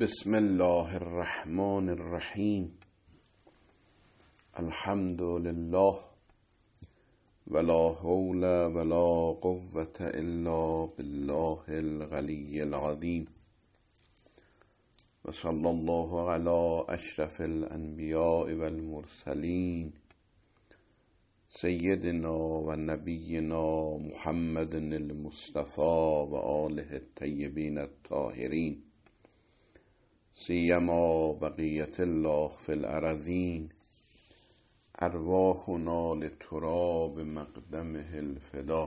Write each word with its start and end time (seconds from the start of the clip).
بسم 0.00 0.34
الله 0.34 0.96
الرحمن 0.96 1.88
الرحیم. 1.88 2.78
الحمد 4.54 5.22
لله 5.22 5.94
ولا 7.46 7.92
حول 8.02 8.44
ولا 8.74 9.32
قوة 9.40 10.00
الا 10.00 10.86
بالله 10.96 11.58
العلی 11.68 12.60
العظیم. 12.60 13.24
و 15.24 15.30
صلی 15.30 15.66
الله 15.66 16.30
علی 16.30 16.82
اشرف 16.88 17.40
الانبیاء 17.40 18.54
والمرسلین. 18.54 19.92
سیدنا 21.50 22.38
و 22.38 22.76
نبینا 22.76 23.96
محمد 23.96 24.74
المصطفى 24.74 26.26
و 26.30 26.36
آله 26.36 26.86
الطیبین 26.90 27.78
الطاهرین. 27.78 28.87
سیما 30.46 31.32
بقیت 31.40 32.00
الله 32.00 32.48
فی 32.64 32.72
الارضین 32.72 33.68
ارواحنا 35.06 36.14
لتراب 36.14 37.18
مقدمه 37.20 38.10
الفدا 38.14 38.84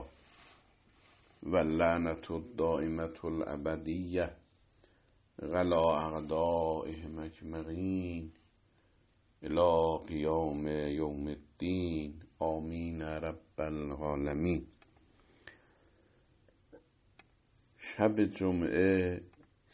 و 1.42 1.56
لعنت 1.56 2.30
الدائمة 2.30 3.24
الابدیه 3.24 4.30
غلا 5.42 5.84
اعدائهم 5.98 7.18
اجمعین 7.18 8.32
الى 9.42 9.98
قیام 10.08 10.66
یوم 10.88 11.26
الدین. 11.26 12.22
آمین 12.38 13.02
رب 13.02 13.60
العالمین. 13.60 14.66
شب 17.78 18.24
جمعه 18.24 19.20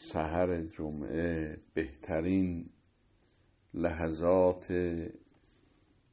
سحر 0.01 0.61
جمعه 0.61 1.57
بهترین 1.73 2.69
لحظات 3.73 4.71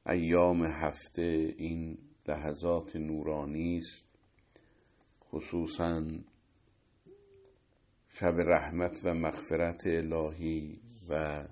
ایام 0.06 0.64
هفته 0.64 1.54
این 1.58 1.98
لحظات 2.28 2.96
نورانی 2.96 3.78
است. 3.78 4.08
خصوصا 5.24 6.02
شب 8.08 8.34
رحمت 8.38 9.00
و 9.04 9.14
مغفرت 9.14 9.86
الهی 9.86 10.80
و 11.10 11.44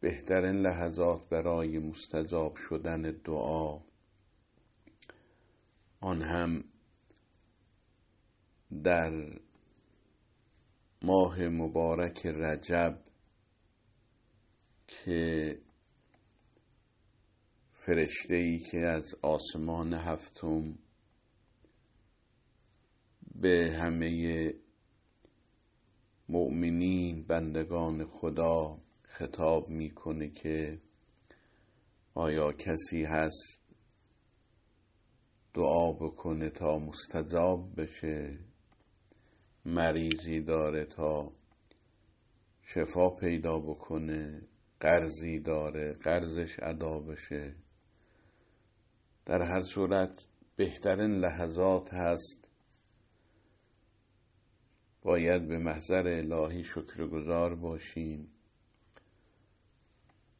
بهترین 0.00 0.56
لحظات 0.62 1.28
برای 1.28 1.78
مستجاب 1.78 2.56
شدن 2.56 3.02
دعا. 3.02 3.80
آن 6.00 6.22
هم 6.22 6.64
در 8.82 9.38
ماه 11.02 11.48
مبارک 11.48 12.26
رجب 12.26 13.02
که 14.86 15.58
فرشته 17.72 18.34
ای 18.34 18.58
که 18.58 18.78
از 18.78 19.14
آسمان 19.22 19.94
هفتم 19.94 20.78
به 23.34 23.78
همه 23.80 24.54
مؤمنین 26.28 27.24
بندگان 27.24 28.04
خدا 28.04 28.78
خطاب 29.02 29.68
می‌کنه 29.68 30.28
که 30.28 30.80
آیا 32.14 32.52
کسی 32.52 33.04
هست 33.04 33.62
دعا 35.54 35.92
بکنه 35.92 36.50
تا 36.50 36.78
مستجاب 36.78 37.80
بشه؟ 37.80 38.47
مریضی 39.74 40.40
داره 40.40 40.84
تا 40.84 41.32
شفا 42.62 43.10
پیدا 43.10 43.58
بکنه 43.58 44.42
قرضی 44.80 45.40
داره 45.40 45.92
قرضش 45.92 46.56
ادا 46.62 46.98
بشه. 46.98 47.54
در 49.26 49.42
هر 49.42 49.62
صورت 49.62 50.26
بهترین 50.56 51.10
لحظات 51.10 51.94
هست. 51.94 52.50
باید 55.02 55.48
به 55.48 55.58
محضر 55.58 56.06
الهی 56.06 56.64
شکرگزار 56.64 57.54
باشیم. 57.54 58.32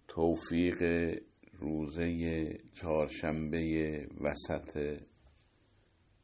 توفیق 0.08 0.82
روزه 1.52 2.58
چهارشنبه 2.72 4.08
وسط 4.20 5.02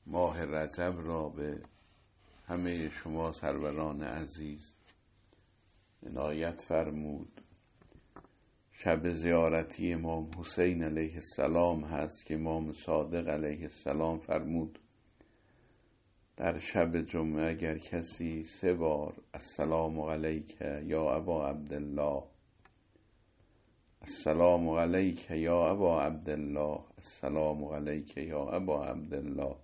ماه 0.06 0.44
رجب 0.44 0.94
را 0.97 1.28
به 1.28 1.62
همه 2.47 2.88
شما 2.88 3.32
سروران 3.32 4.03
عزیز 4.03 4.75
عنایت 6.06 6.62
فرمود. 6.62 7.41
شب 8.72 9.12
زیارتی 9.12 9.93
امام 9.93 10.31
حسین 10.38 10.82
علیه 10.82 11.15
السلام 11.15 11.84
هست 11.84 12.25
که 12.27 12.34
امام 12.34 12.72
صادق 12.72 13.28
علیه 13.28 13.62
السلام 13.62 14.19
فرمود. 14.19 14.78
در 16.37 16.59
شب 16.59 17.00
جمعه 17.00 17.50
اگر 17.50 17.78
کسی 17.78 18.43
سه 18.43 18.75
بار 18.75 19.15
السلام 19.34 20.00
علیک 20.00 20.61
یا 20.84 21.15
ابا 21.16 21.49
عبدالله 21.49 22.22
السلام 24.03 24.69
علیک 24.69 25.31
یا 25.31 25.71
ابا 25.71 26.03
عبدالله 26.03 26.81
السلام 26.99 27.65
علیک 27.65 28.16
یا 28.16 28.41
ابا 28.41 28.87
عبدالله. 28.87 29.63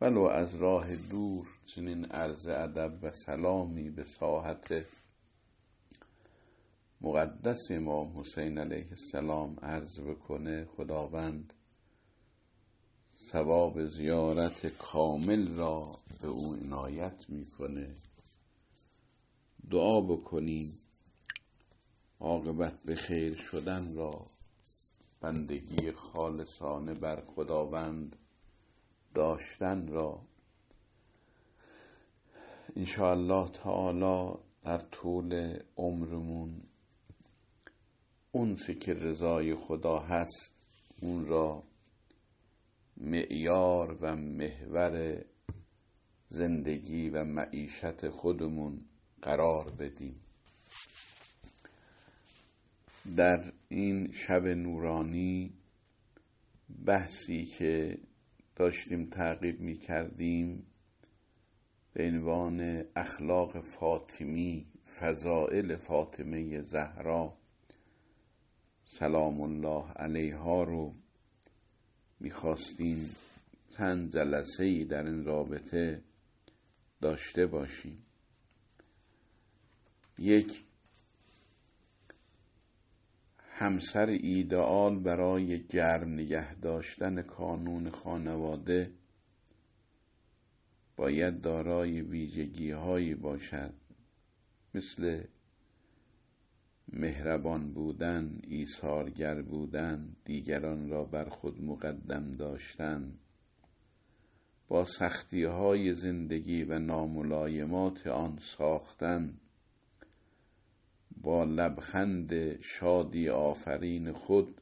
ولو 0.00 0.22
از 0.22 0.54
راه 0.54 0.96
دور 0.96 1.46
چنین 1.66 2.04
عرض 2.04 2.46
ادب 2.46 2.98
و 3.02 3.12
سلامی 3.12 3.90
به 3.90 4.04
ساحت 4.04 4.84
مقدس 7.00 7.70
امام 7.70 8.20
حسین 8.20 8.58
علیه 8.58 8.88
السلام 8.90 9.56
عرض 9.62 10.00
بکنه 10.00 10.64
خداوند 10.64 11.52
ثواب 13.32 13.86
زیارت 13.86 14.66
کامل 14.66 15.54
را 15.54 15.96
به 16.22 16.28
او 16.28 16.54
عنایت 16.54 17.30
می‌کنه. 17.30 17.94
دعا 19.70 20.00
بکنیم 20.00 20.78
عاقبت 22.20 22.82
به 22.82 22.94
خیر 22.94 23.34
شدن 23.34 23.94
را 23.94 24.26
بندگی 25.20 25.92
خالصانه 25.92 26.94
بر 26.94 27.20
خداوند 27.20 28.16
داشتن 29.18 29.88
را. 29.88 30.20
انشاءالله 32.76 33.48
تعالی 33.48 34.38
در 34.64 34.78
طول 34.78 35.58
عمرمون 35.76 36.62
اون 38.32 38.54
که 38.54 38.94
رضای 38.94 39.54
خدا 39.54 39.98
هست 39.98 40.54
اون 41.02 41.26
را 41.26 41.62
معیار 42.96 43.98
و 44.00 44.16
محور 44.16 45.24
زندگی 46.28 47.10
و 47.10 47.24
معیشت 47.24 48.08
خودمون 48.08 48.78
قرار 49.22 49.70
بدیم. 49.70 50.20
در 53.16 53.52
این 53.68 54.12
شب 54.12 54.46
نورانی 54.46 55.52
بحثی 56.86 57.44
که 57.44 57.98
داشتیم 58.58 59.10
تعقیب 59.10 59.60
می 59.60 59.76
کردیم 59.76 60.66
به 61.92 62.06
عنوان 62.06 62.84
اخلاق 62.96 63.60
فاطمی 63.60 64.66
فضائل 65.00 65.76
فاطمه 65.76 66.62
زهرا 66.62 67.38
سلام 68.84 69.40
الله 69.40 69.92
علیها 69.92 70.62
رو 70.62 70.94
می‌خواستیم 72.20 73.10
چند 73.68 74.12
جلسه 74.12 74.64
ای 74.64 74.84
در 74.84 75.06
این 75.06 75.24
رابطه 75.24 76.02
داشته 77.00 77.46
باشیم. 77.46 78.06
یک 80.18 80.64
همسر 83.60 84.06
ایدئال 84.06 84.98
برای 84.98 85.66
گرم 85.66 86.12
نگه 86.12 86.54
داشتن 86.54 87.22
کانون 87.22 87.90
خانواده 87.90 88.92
باید 90.96 91.40
دارای 91.40 92.00
ویژگی 92.02 92.70
هایی 92.70 93.14
باشد. 93.14 93.74
مثل 94.74 95.24
مهربان 96.92 97.72
بودن 97.72 98.32
ایثارگر 98.48 99.42
بودن 99.42 100.16
دیگران 100.24 100.88
را 100.88 101.04
بر 101.04 101.28
خود 101.28 101.62
مقدم 101.62 102.36
داشتن. 102.36 103.18
با 104.68 104.84
سختی 104.84 105.44
های 105.44 105.94
زندگی 105.94 106.64
و 106.64 106.78
ناملایمات 106.78 108.06
آن 108.06 108.38
ساختن. 108.40 109.34
با 111.22 111.44
لبخند 111.44 112.60
شادی 112.60 113.28
آفرین 113.28 114.12
خود 114.12 114.60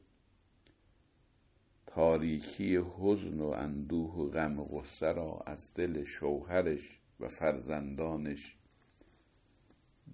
تاریکی 1.85 2.77
حزن 2.77 3.39
و 3.39 3.47
اندوه 3.47 4.13
و 4.15 4.29
غم 4.29 4.59
و 4.59 4.65
غصه 4.65 5.11
را 5.11 5.43
از 5.45 5.73
دل 5.73 6.03
شوهرش 6.03 6.99
و 7.19 7.27
فرزندانش 7.27 8.57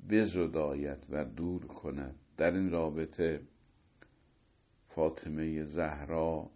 بزداید 0.09 1.05
و 1.09 1.25
دور 1.25 1.65
کند. 1.65 2.19
در 2.37 2.51
این 2.51 2.71
رابطه 2.71 3.41
فاطمه 4.87 5.63
زهرا 5.63 6.49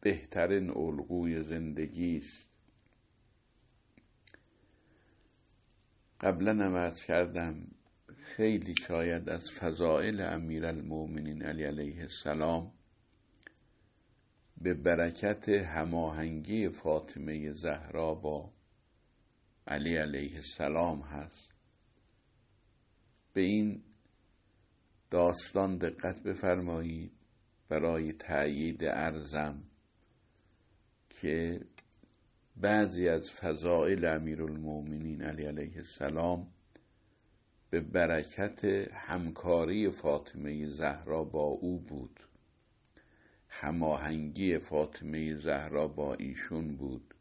بهترین 0.00 0.70
الگوی 0.70 1.42
زندگی 1.42 2.16
است. 2.16 2.48
قبلا 6.20 6.52
نماز 6.52 7.04
کردم 7.04 7.54
خیلی 8.36 8.74
شاید 8.86 9.28
از 9.28 9.50
فضائل 9.50 10.20
امیر 10.20 10.66
المومنین 10.66 11.42
علی 11.42 11.64
علیه 11.64 12.00
السلام 12.00 12.72
به 14.60 14.74
برکت 14.74 15.48
هماهنگی 15.48 16.68
فاطمه 16.68 17.52
زهرا 17.52 18.14
با 18.14 18.52
علی 19.66 19.96
علیه 19.96 20.34
السلام 20.34 21.00
هست. 21.00 21.50
به 23.32 23.40
این 23.40 23.82
داستان 25.10 25.76
دقت 25.76 26.22
بفرمایید 26.22 27.12
برای 27.68 28.12
تأیید 28.12 28.84
ارزم 28.84 29.62
که 31.10 31.60
بعضی 32.56 33.08
از 33.08 33.30
فضائل 33.30 34.04
المومنین 34.04 35.22
علی 35.22 35.44
علیه 35.44 35.76
السلام 35.76 36.52
به 37.70 37.80
برکت 37.80 38.64
همکاری 38.92 39.90
فاطمه 39.90 40.66
زهرا 40.66 41.24
با 41.24 41.42
او 41.42 41.80
بود. 41.80 42.20
هماهنگی 43.48 44.58
فاطمه 44.58 45.34
زهرا 45.34 45.88
با 45.88 46.14
ایشون 46.14 46.76
بود. 46.76 47.14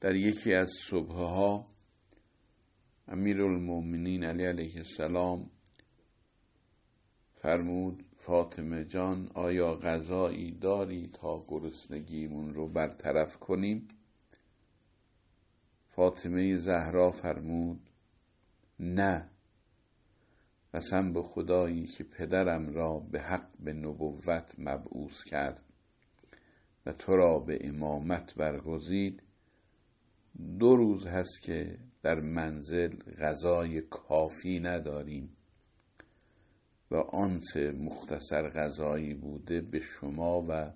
در 0.00 0.14
یکی 0.14 0.54
از 0.54 0.70
صبحها 0.90 1.66
امیر 3.08 3.42
المومنین 3.42 4.24
علی 4.24 4.44
علیه 4.44 4.76
السلام 4.76 5.50
فرمود 7.34 8.04
فاطمه 8.16 8.84
جان 8.84 9.30
آیا 9.34 9.74
غذایی 9.74 10.52
داری 10.52 11.08
تا 11.08 11.44
گرسنگیمون 11.48 12.54
رو 12.54 12.68
برطرف 12.68 13.36
کنیم؟ 13.36 13.88
فاطمه 15.88 16.56
زهرا 16.56 17.10
فرمود 17.10 17.85
نه. 18.80 19.30
قسم 20.74 21.12
به 21.12 21.22
خدایی 21.22 21.86
که 21.86 22.04
پدرم 22.04 22.72
را 22.72 22.98
به 22.98 23.20
حق 23.20 23.48
به 23.60 23.72
نبوت 23.72 24.54
مبعوث 24.58 25.24
کرد 25.24 25.62
و 26.86 26.92
تو 26.92 27.16
را 27.16 27.38
به 27.38 27.58
امامت 27.60 28.34
برگزید. 28.34 29.22
دو 30.58 30.76
روز 30.76 31.06
هست 31.06 31.42
که 31.42 31.78
در 32.02 32.20
منزل 32.20 32.90
غذای 33.18 33.80
کافی 33.80 34.60
نداریم 34.60 35.36
و 36.90 36.96
آنچه 36.96 37.72
مختصر 37.72 38.50
غذایی 38.50 39.14
بوده 39.14 39.60
به 39.60 39.80
شما 39.80 40.42
و 40.48 40.72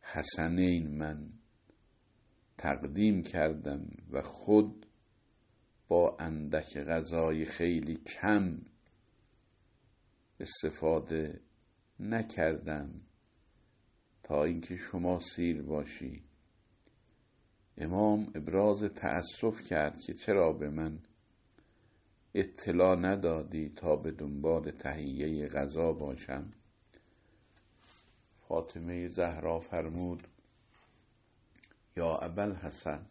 حسنین 0.00 0.98
من 0.98 1.28
تقدیم 2.58 3.22
کردم 3.22 3.86
و 4.10 4.22
خود 4.22 4.86
با 5.88 6.16
اندک 6.20 6.78
غذای 6.78 7.44
خیلی 7.44 7.96
کم 7.96 8.60
استفاده 10.40 11.40
نکردم 12.00 12.90
تا 14.22 14.44
اینکه 14.44 14.76
شما 14.76 15.18
سیر 15.18 15.62
باشی. 15.62 16.22
امام 17.76 18.32
ابراز 18.34 18.84
تأسف 18.84 19.62
کرد 19.62 20.00
که 20.00 20.14
چرا 20.14 20.52
به 20.52 20.70
من 20.70 20.98
اطلاع 22.34 22.96
ندادی 22.96 23.68
تا 23.68 23.96
به 23.96 24.12
دنبال 24.12 24.70
تهیه 24.70 25.48
غذا 25.48 25.92
باشم. 25.92 26.52
فاطمه 28.48 29.08
زهرا 29.08 29.60
فرمود 29.60 30.28
یا 31.96 32.16
ابل 32.16 32.54
حسن 32.54 33.06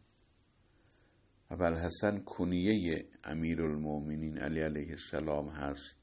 ابل 1.50 1.76
حسن 1.76 2.20
کنیه 2.20 3.06
امیر 3.24 3.62
المومنین 3.62 4.38
علی 4.38 4.62
علیه 4.62 4.90
السلام 4.90 5.50
هست. 5.50 5.98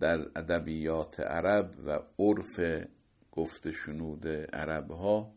در 0.00 0.18
ادبیات 0.36 1.20
عرب 1.20 1.74
و 1.86 1.98
عرف 2.18 2.60
گفت 3.32 3.70
شنود 3.70 4.28
عرب 4.52 4.90
ها 4.90 5.34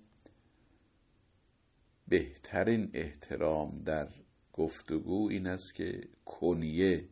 بهترین 2.07 2.91
احترام 2.93 3.83
در 3.83 4.07
گفتگو 4.53 5.29
این 5.29 5.47
است 5.47 5.75
که 5.75 6.09
کنیه 6.25 7.09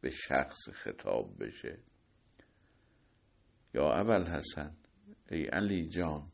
به 0.00 0.10
شخص 0.10 0.68
خطاب 0.72 1.44
بشه. 1.44 1.78
یا 3.74 3.92
اول 3.92 4.24
حسن 4.24 4.76
ای 5.30 5.44
علی 5.44 5.88
جان 5.88 6.31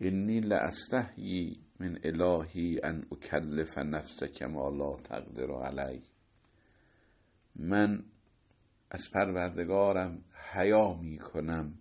اینی 0.00 0.40
لاستحیی 0.40 1.60
من 1.80 1.98
الهی 2.04 2.80
ان 2.84 3.06
اکلف 3.12 3.78
نفسک 3.78 4.42
ما 4.42 4.68
لا 4.70 4.96
تقدر 4.96 5.50
علی 5.50 6.02
من 7.56 8.04
از 8.90 9.10
پروردگارم 9.14 10.24
حیا 10.52 10.94
می 10.94 11.18
کنم 11.18 11.78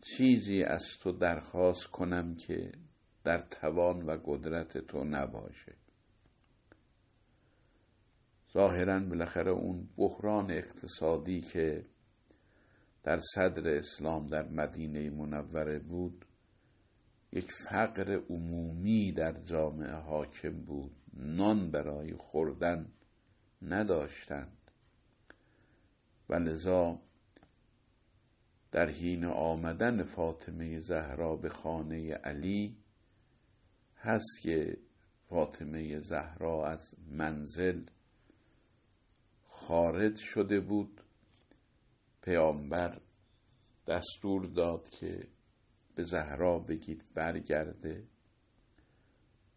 چیزی 0.00 0.62
از 0.62 0.84
تو 1.00 1.12
درخواست 1.12 1.86
کنم 1.86 2.34
که 2.34 2.72
در 3.24 3.40
توان 3.40 4.02
و 4.02 4.18
قدرت 4.24 4.78
تو 4.78 5.04
نباشه 5.04 5.76
ظاهرا 8.54 9.00
بالاخره 9.00 9.50
اون 9.50 9.88
بحران 9.96 10.50
اقتصادی 10.50 11.40
که 11.40 11.86
در 13.02 13.20
صدر 13.34 13.68
اسلام 13.68 14.26
در 14.26 14.48
مدینه 14.48 15.10
منوره 15.10 15.78
بود 15.78 16.24
یک 17.32 17.52
فقر 17.52 18.20
عمومی 18.30 19.12
در 19.12 19.32
جامعه 19.32 19.94
حاکم 19.94 20.64
بود. 20.64 20.96
نان 21.14 21.70
برای 21.70 22.14
خوردن 22.14 22.92
نداشتند. 23.62 24.70
و 26.28 26.34
لذا 26.34 27.00
در 28.70 28.88
حین 28.90 29.24
آمدن 29.24 30.02
فاطمه 30.02 30.80
زهرا 30.80 31.36
به 31.36 31.48
خانه 31.48 32.14
علی 32.14 32.76
هست 33.96 34.40
که 34.42 34.78
فاطمه 35.28 35.98
زهرا 36.00 36.66
از 36.66 36.94
منزل 37.08 37.84
خارج 39.44 40.16
شده 40.16 40.60
بود. 40.60 41.00
پیامبر 42.22 43.00
دستور 43.86 44.46
داد 44.46 44.88
که 44.88 45.28
به 45.94 46.02
زهرا 46.02 46.58
بگید 46.58 47.04
برگرده. 47.14 48.04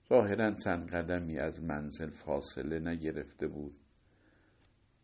ظاهرا 0.09 0.51
چند 0.51 0.89
قدمی 0.89 1.37
از 1.37 1.61
منزل 1.61 2.09
فاصله 2.09 2.79
نگرفته 2.79 3.47
بود. 3.47 3.75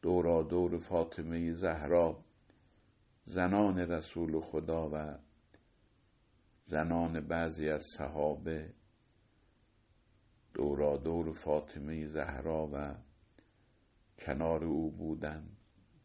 دورا 0.01 0.43
دور 0.43 0.77
فاطمه 0.77 1.53
زهرا 1.53 2.23
زنان 3.23 3.79
رسول 3.79 4.39
خدا 4.39 4.89
و 4.93 5.17
زنان 6.65 7.27
بعضی 7.27 7.69
از 7.69 7.83
صحابه 7.97 8.73
دورا 10.53 10.97
دور 10.97 11.33
فاطمه 11.33 12.07
زهرا 12.07 12.69
و 12.73 12.95
کنار 14.19 14.63
او 14.63 14.91
بودن 14.91 15.50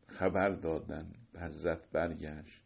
خبر 0.06 0.50
دادن 0.50 1.12
حضرت 1.38 1.90
برگشت. 1.90 2.65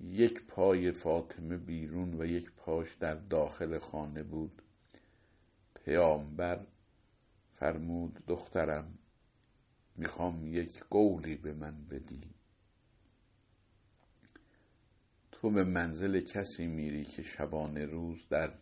یک 0.00 0.46
پای 0.46 0.92
فاطمه 0.92 1.56
بیرون 1.56 2.20
و 2.20 2.24
یک 2.24 2.50
پاش 2.50 2.94
در 2.94 3.14
داخل 3.14 3.78
خانه 3.78 4.22
بود. 4.22 4.62
پیامبر 5.74 6.66
فرمود 7.52 8.22
دخترم 8.26 8.98
می‌خوام 9.96 10.46
یک 10.46 10.84
قولی 10.90 11.36
به 11.36 11.52
من 11.52 11.84
بدی. 11.84 12.20
تو 15.32 15.50
به 15.50 15.64
منزل 15.64 16.20
کسی 16.20 16.66
میری 16.66 17.04
که 17.04 17.22
شبانه 17.22 17.84
روز 17.84 18.28
در 18.28 18.58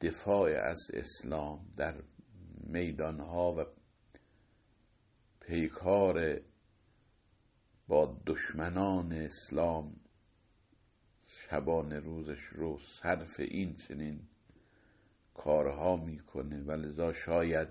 دفاع 0.00 0.50
از 0.50 0.78
اسلام 0.94 1.66
در 1.76 2.02
میدانها 2.64 3.54
و 3.58 3.64
پیکار 5.40 6.40
با 7.88 8.22
دشمنان 8.26 9.12
اسلام 9.12 9.96
شبان 11.22 11.92
روزش 11.92 12.40
رو 12.40 12.78
صرف 12.78 13.40
این 13.40 13.74
چنین 13.74 14.20
کارها 15.34 15.96
می‌کنه. 15.96 16.62
و 16.62 16.70
لذا 16.72 17.12
شاید 17.12 17.68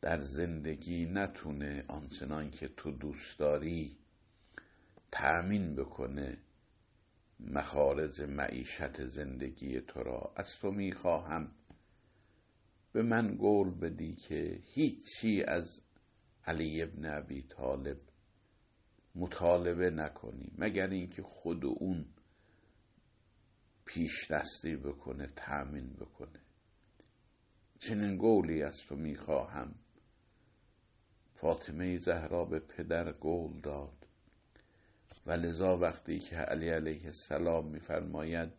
در 0.00 0.20
زندگی 0.20 1.04
نتونه 1.04 1.84
آنچنان 1.88 2.50
که 2.50 2.68
تو 2.68 2.90
دوست 2.90 3.38
داری 3.38 3.96
تأمین 5.12 5.76
بکنه 5.76 6.38
مخارج 7.40 8.22
معیشت 8.22 9.08
زندگی 9.08 9.80
تو 9.80 10.02
را. 10.02 10.32
از 10.36 10.58
تو 10.58 10.70
می‌خواهم 10.70 11.50
به 12.92 13.02
من 13.02 13.36
قول 13.36 13.70
بدی 13.70 14.14
که 14.14 14.62
هیچی 14.64 15.42
از 15.42 15.80
علی 16.44 16.82
ابن 16.82 17.16
ابی 17.16 17.42
طالب 17.42 18.07
مطالبه 19.14 19.90
نکنی 19.90 20.52
مگر 20.58 20.88
اینکه 20.88 21.22
خود 21.22 21.64
اون 21.64 22.06
پیش 23.84 24.30
دستی 24.30 24.76
بکنه 24.76 25.26
تأمین 25.36 25.92
بکنه. 25.92 26.40
چنین 27.78 28.18
قولی 28.18 28.62
از 28.62 28.78
تو 28.88 28.96
می‌خواهم. 28.96 29.74
فاطمه 31.34 31.96
زهرا 31.96 32.44
به 32.44 32.58
پدر 32.60 33.12
قول 33.12 33.60
داد. 33.60 34.06
و 35.26 35.32
لذا 35.32 35.78
وقتی 35.78 36.18
که 36.18 36.36
علی 36.36 36.68
علیه 36.68 37.06
السلام 37.06 37.70
میفرماید 37.70 38.52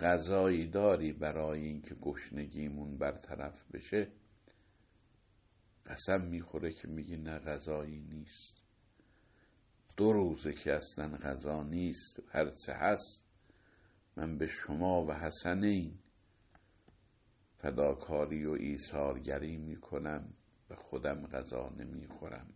غذایی 0.00 0.66
داری 0.66 1.12
برای 1.12 1.60
اینکه 1.60 1.94
گشنگیمون 1.94 2.98
برطرف 2.98 3.64
بشه؟ 3.72 4.12
قسم 5.86 6.20
می‌خوره 6.20 6.72
که 6.72 6.88
میگی 6.88 7.16
نه 7.16 7.38
غذایی 7.38 8.00
نیست. 8.00 8.59
دو 10.00 10.12
روزه 10.12 10.52
که 10.52 10.72
اصلا 10.72 11.16
غذا 11.16 11.62
نیست 11.62 12.22
هرچه 12.28 12.72
هست. 12.72 13.24
من 14.16 14.38
به 14.38 14.46
شما 14.46 15.06
و 15.06 15.12
حسنین 15.12 15.98
فداکاری 17.56 18.46
و 18.46 18.50
ایثارگری 18.50 19.56
می‌کنم 19.56 20.34
و 20.70 20.74
خودم 20.74 21.26
غذا 21.26 21.68
نمی‌خورم. 21.68 22.46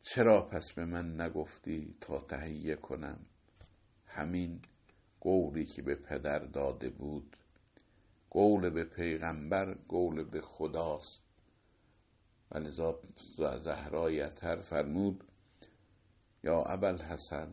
چرا 0.00 0.46
پس 0.46 0.72
به 0.72 0.84
من 0.84 1.20
نگفتی 1.20 1.96
تا 2.00 2.18
تهیه 2.18 2.76
کنم؟ 2.76 3.26
همین 4.06 4.62
قولی 5.20 5.64
که 5.64 5.82
به 5.82 5.94
پدر 5.94 6.38
داده 6.38 6.90
بود. 6.90 7.36
قول 8.30 8.70
به 8.70 8.84
پیغمبر 8.84 9.74
قول 9.74 10.24
به 10.24 10.40
خداست. 10.40 11.21
ولذا 12.54 13.00
زهرایتر 13.58 14.56
فرمود 14.56 15.24
یا 16.44 16.64
ابل 16.64 16.98
حسن 16.98 17.52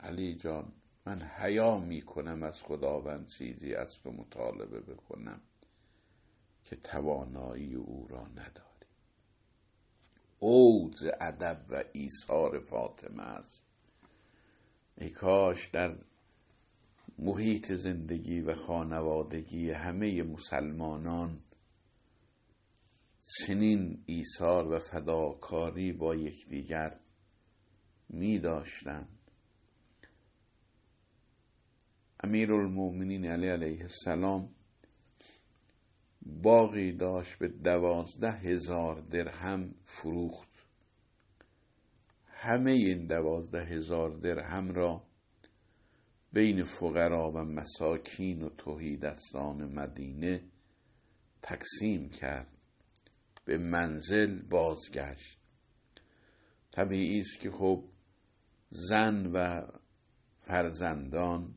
علی 0.00 0.34
جان 0.34 0.72
من 1.06 1.22
حیا 1.22 1.78
می 1.78 2.02
کنم 2.02 2.42
از 2.42 2.62
خداوند 2.62 3.26
چیزی 3.26 3.74
از 3.74 3.98
تو 4.02 4.10
مطالبه 4.10 4.80
بکنم 4.80 5.40
که 6.64 6.76
توانایی 6.76 7.74
او 7.74 8.06
را 8.10 8.26
نداری. 8.26 8.86
اوج 10.38 11.04
ادب 11.20 11.64
و 11.68 11.84
ایثار 11.92 12.58
فاطمه 12.58 13.22
است. 13.22 13.64
ای 14.98 15.10
کاش 15.10 15.68
در 15.68 15.96
محیط 17.18 17.72
زندگی 17.72 18.40
و 18.40 18.54
خانوادگی 18.54 19.70
همه 19.70 20.22
مسلمانان 20.22 21.42
چنین 23.38 24.02
ایثار 24.06 24.72
و 24.72 24.78
فداکاری 24.78 25.92
با 25.92 26.14
یکدیگر 26.14 27.00
می 28.08 28.38
داشتند 28.38 29.18
امیر 32.24 32.52
المومنین 32.52 33.26
علی 33.26 33.48
علیه 33.48 33.80
السلام 33.80 34.54
باقی 36.22 36.92
داشت 36.92 37.38
به 37.38 37.48
دوازده 37.48 38.32
هزار 38.32 39.00
درهم 39.00 39.74
فروخت. 39.84 40.48
همه 42.26 42.70
این 42.70 43.06
دوازده 43.06 43.64
هزار 43.64 44.10
درهم 44.10 44.70
را 44.72 45.02
بین 46.32 46.64
فقرا 46.64 47.30
و 47.30 47.38
مساکین 47.38 48.42
و 48.42 48.48
توحیدستان 48.48 49.74
مدینه 49.74 50.42
تقسیم 51.42 52.08
کرد. 52.08 52.59
به 53.50 53.58
منزل 53.58 54.42
بازگشت. 54.42 55.38
طبیعی 56.72 57.20
است 57.20 57.40
که 57.40 57.50
خب 57.50 57.84
زن 58.68 59.26
و 59.26 59.66
فرزندان 60.38 61.54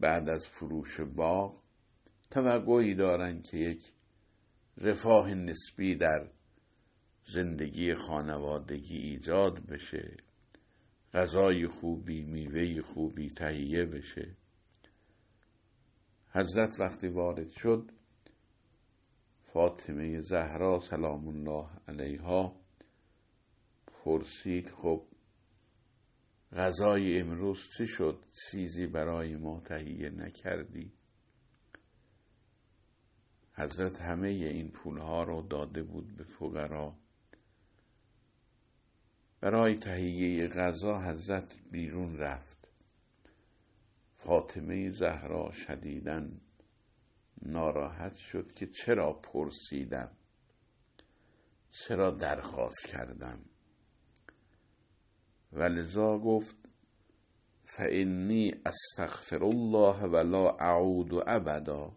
بعد 0.00 0.28
از 0.28 0.48
فروش 0.48 1.00
باغ 1.00 1.62
توقعی 2.30 2.94
دارند 2.94 3.46
که 3.46 3.56
یک 3.56 3.92
رفاه 4.78 5.34
نسبی 5.34 5.94
در 5.94 6.30
زندگی 7.24 7.94
خانوادگی 7.94 8.98
ایجاد 8.98 9.66
بشه 9.66 10.16
غذای 11.14 11.68
خوبی 11.68 12.22
میوه 12.22 12.82
خوبی 12.82 13.30
تهیه 13.30 13.84
بشه. 13.86 14.36
حضرت 16.30 16.80
وقتی 16.80 17.08
وارد 17.08 17.48
شد 17.48 17.95
فاطمه 19.56 20.20
زهرا 20.20 20.78
سلام 20.78 21.28
الله 21.28 21.68
علیها. 21.88 22.60
پرسید 23.86 24.68
خب 24.68 25.06
غذای 26.52 27.20
امروز 27.20 27.68
چی 27.76 27.86
شد؟ 27.86 28.24
چیزی 28.50 28.86
برای 28.86 29.36
ما 29.36 29.60
تهیه 29.60 30.10
نکردی؟ 30.10 30.92
حضرت 33.52 34.00
همه 34.00 34.28
این 34.28 34.70
پولها 34.70 35.24
رو 35.24 35.42
داده 35.42 35.82
بود 35.82 36.16
به 36.16 36.24
فقرا. 36.24 36.96
برای 39.40 39.74
تهیه 39.74 40.48
غذا 40.48 41.00
حضرت 41.00 41.56
بیرون 41.70 42.16
رفت. 42.16 42.68
فاطمه 44.14 44.90
زهرا 44.90 45.52
شدیدن 45.52 46.40
ناراحت 47.42 48.14
شد 48.14 48.52
که 48.52 48.66
چرا 48.66 49.12
پرسیدم؟ 49.12 50.10
چرا 51.70 52.10
درخواست 52.10 52.86
کردم؟ 52.86 53.44
ولذا 55.52 56.18
گفت 56.18 56.56
فانی 57.62 58.54
استغفر 58.66 59.44
الله 59.44 60.02
ولا 60.02 60.50
اعود 60.50 61.14
ابدا 61.26 61.96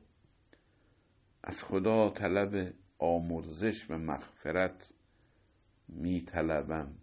از 1.43 1.63
خدا 1.63 2.09
طلب 2.09 2.73
آمرزش 2.99 3.91
و 3.91 3.97
مغفرت 3.97 4.93
می 5.87 6.21
طلبم 6.21 6.95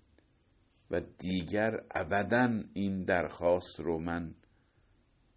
و 0.91 1.01
دیگر 1.01 1.85
ابدا 1.91 2.63
این 2.75 3.05
درخواست 3.05 3.81
رو 3.81 3.99
من 3.99 4.35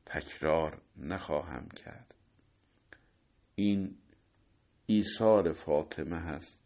تکرار 0.06 0.82
نخواهم 0.98 1.70
کرد. 1.70 2.16
این 3.60 3.98
ایثار 4.86 5.54
فاطمه 5.54 6.16
هست 6.16 6.64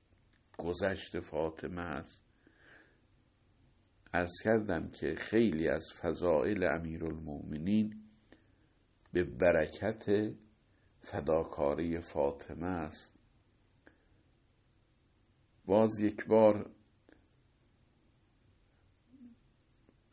گذشت 0.58 1.20
فاطمه 1.20 1.82
هست. 1.82 2.24
ارز 4.14 4.32
کردم 4.44 4.90
که 4.90 5.16
خیلی 5.16 5.68
از 5.68 5.86
فضائل 6.02 6.64
امیرالمؤمنین 6.64 8.04
به 9.14 9.24
برکت 9.24 10.34
فداکاری 11.00 12.00
فاطمه 12.00 12.68
است. 12.68 13.14
باز 15.66 16.00
یک 16.00 16.26
بار 16.26 16.72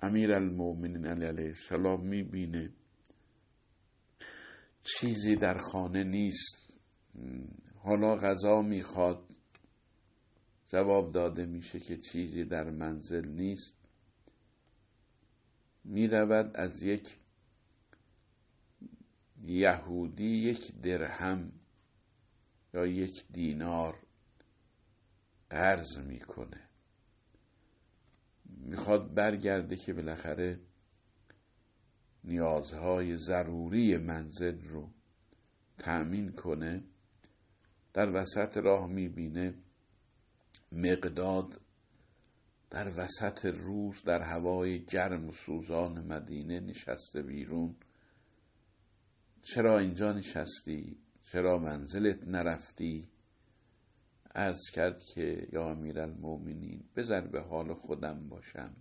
امیر 0.00 0.32
المومنین 0.32 1.06
علیه 1.06 1.46
السلام 1.46 2.06
می‌بینه 2.06 2.72
چیزی 4.82 5.36
در 5.36 5.58
خانه 5.58 6.04
نیست. 6.04 6.69
حالا 7.74 8.16
غذا 8.16 8.62
می‌خواد. 8.62 9.24
جواب 10.66 11.12
داده 11.12 11.46
میشه 11.46 11.80
که 11.80 11.96
چیزی 11.96 12.44
در 12.44 12.70
منزل 12.70 13.28
نیست. 13.28 13.74
می‌رود 15.84 16.56
از 16.56 16.82
یک 16.82 17.16
یهودی 19.42 20.24
یک 20.24 20.80
درهم 20.80 21.52
یا 22.74 22.86
یک 22.86 23.24
دینار 23.32 23.98
قرض 25.50 25.98
می‌کنه. 25.98 26.60
می‌خواد 28.44 29.14
برگرده 29.14 29.76
که 29.76 29.92
بالاخره 29.94 30.60
نیازهای 32.24 33.16
ضروری 33.16 33.96
منزل 33.96 34.60
رو 34.60 34.90
تأمین 35.78 36.32
کنه. 36.32 36.84
در 37.92 38.10
وسط 38.22 38.56
راه 38.56 38.86
می‌بینه 38.86 39.54
مقداد 40.72 41.60
در 42.70 42.92
وسط 42.96 43.46
روز 43.46 44.02
در 44.04 44.22
هوای 44.22 44.84
گرم 44.84 45.28
و 45.28 45.32
سوزان 45.32 46.06
مدینه 46.06 46.60
نشسته 46.60 47.22
بیرون. 47.22 47.76
چرا 49.42 49.78
اینجا 49.78 50.12
نشستی؟ 50.12 50.98
چرا 51.22 51.58
منزلت 51.58 52.28
نرفتی؟ 52.28 53.08
عرض 54.34 54.70
کرد 54.72 55.02
که 55.14 55.48
یا 55.52 55.70
امیر 55.70 56.00
المومنین 56.00 56.84
بذار 56.96 57.26
به 57.26 57.40
حال 57.40 57.74
خودم 57.74 58.28
باشم. 58.28 58.76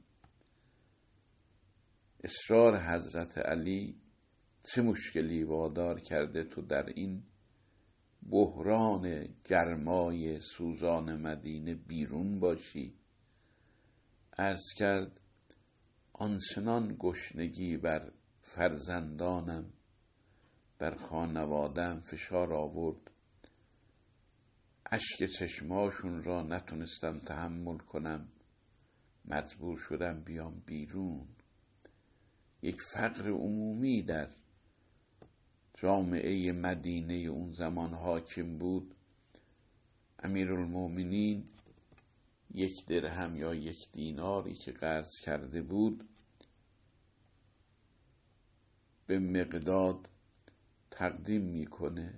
اصرار 2.23 2.77
حضرت 2.77 3.37
علی 3.37 3.95
چه 4.63 4.81
مشکلی 4.81 5.43
وادار 5.43 5.99
کرده 5.99 6.43
تو 6.43 6.61
در 6.61 6.85
این 6.95 7.23
بحران 8.23 9.27
گرمای 9.43 10.41
سوزان 10.41 11.21
مدینه 11.21 11.75
بیرون 11.75 12.39
باشی. 12.39 12.93
ارز 14.37 14.73
کرد 14.75 15.19
آنچنان 16.13 16.95
گشنگی 16.99 17.77
بر 17.77 18.11
فرزندانم 18.41 19.73
بر 20.79 20.95
خانوادم 20.95 21.99
فشار 21.99 22.53
آورد. 22.53 23.11
اشک 24.85 25.25
چشماشون 25.25 26.23
را 26.23 26.43
نتونستم 26.43 27.19
تحمل 27.19 27.77
کنم. 27.77 28.27
مجبور 29.25 29.77
شدم 29.77 30.23
بیام 30.23 30.59
بیرون. 30.65 31.27
یک 32.61 32.81
فقر 32.93 33.29
عمومی 33.29 34.01
در 34.01 34.29
جامعه 35.81 36.51
مدینه 36.51 37.13
اون 37.13 37.51
زمان 37.51 37.93
حاکم 37.93 38.57
بود 38.57 38.95
امیرالمؤمنین 40.19 41.45
یک 42.53 42.85
درهم 42.85 43.37
یا 43.37 43.55
یک 43.55 43.91
دیناری 43.91 44.55
که 44.55 44.71
قرض 44.71 45.19
کرده 45.19 45.61
بود 45.61 46.09
به 49.07 49.19
مقداد 49.19 50.09
تقدیم 50.91 51.41
می‌کنه. 51.41 52.13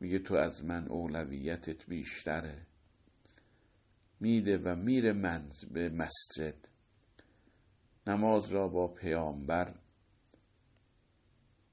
میگه 0.00 0.18
تو 0.18 0.34
از 0.34 0.64
من 0.64 0.88
اولویتت 0.88 1.86
بیشتره. 1.86 2.66
میده 4.20 4.58
و 4.58 4.76
میره 4.76 5.12
منز 5.12 5.64
به 5.64 5.88
مسجد. 5.88 6.68
نماز 8.06 8.48
را 8.48 8.68
با 8.68 8.88
پیامبر 8.88 9.74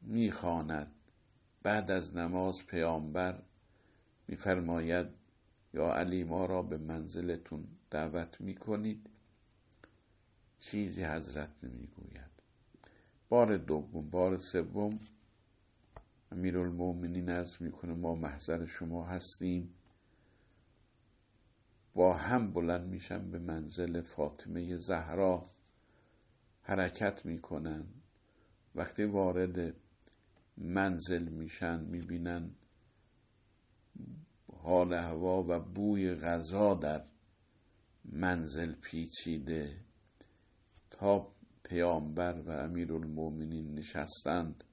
می‌خواند 0.03 0.91
بعد 1.63 1.91
از 1.91 2.15
نماز 2.15 2.65
پیامبر 2.65 3.43
میفرماید 4.27 5.07
یا 5.74 5.93
علی 5.93 6.24
ما 6.24 6.45
را 6.45 6.63
به 6.63 6.77
منزلتون 6.77 7.67
دعوت 7.89 8.41
می‌کنید؟ 8.41 9.10
چیزی 10.60 11.03
حضرت 11.03 11.50
نمی‌گوید. 11.63 12.31
بار 13.29 13.57
دوم 13.57 14.10
بار 14.10 14.38
سوم 14.38 15.00
امیرالمؤمنین 16.31 17.29
از 17.29 17.62
می‌کنه 17.62 17.93
ما 17.93 18.15
محضر 18.15 18.65
شما 18.65 19.05
هستیم. 19.05 19.74
با 21.93 22.13
هم 22.13 22.53
بلند 22.53 22.88
میشن 22.88 23.31
به 23.31 23.39
منزل 23.39 24.01
فاطمه 24.01 24.77
زهرا 24.77 25.50
حرکت 26.62 27.25
می‌کنن. 27.25 27.86
وقتی 28.75 29.03
وارد 29.03 29.75
منزل 30.57 31.29
میشن 31.29 31.79
می‌بینن 31.86 32.55
حال 34.63 34.93
هوا 34.93 35.43
و 35.43 35.60
بوی 35.60 36.15
غذا 36.15 36.74
در 36.74 37.05
منزل 38.05 38.74
پیچیده 38.74 39.79
تا 40.91 41.33
پیامبر 41.63 42.41
و 42.41 42.51
امیرالمؤمنین 42.51 43.74
نشستند. 43.75 44.63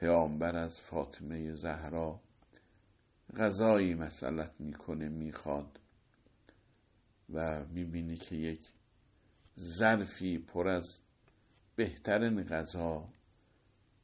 پیامبر 0.00 0.56
از 0.56 0.80
فاطمه 0.80 1.54
زهرا 1.54 2.20
غذایی 3.36 3.94
مسئلت 3.94 4.54
می‌کنه 4.58 5.08
می‌خواد 5.08 5.80
و 7.32 7.64
می‌بینی 7.64 8.16
که 8.16 8.36
یک 8.36 8.68
ظرفی 9.58 10.38
پر 10.38 10.68
از 10.68 10.98
بهترین 11.76 12.42
غذا 12.42 13.08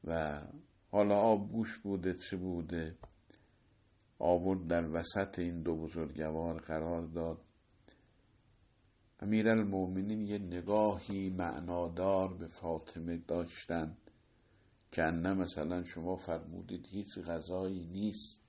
و 0.05 0.43
حالا 0.91 1.17
آب 1.17 1.53
گوش 1.53 1.79
بوده 1.79 2.15
چه 2.15 2.37
بوده؟ 2.37 2.99
آورد 4.19 4.67
در 4.67 4.89
وسط 4.91 5.39
این 5.39 5.63
دو 5.63 5.77
بزرگوار 5.77 6.61
قرار 6.61 7.07
داد. 7.07 7.41
امیر 9.21 9.49
المومنین 9.49 10.27
یه 10.27 10.39
نگاهی 10.39 11.31
معنادار 11.31 12.35
به 12.35 12.47
فاطمه 12.49 13.17
داشتن 13.17 13.97
که 14.93 15.03
نه 15.03 15.35
مثلا 15.35 15.85
شما 15.85 16.17
فرمودید 16.17 16.87
هیچ 16.87 17.19
غذایی 17.19 17.85
نیست. 17.85 18.41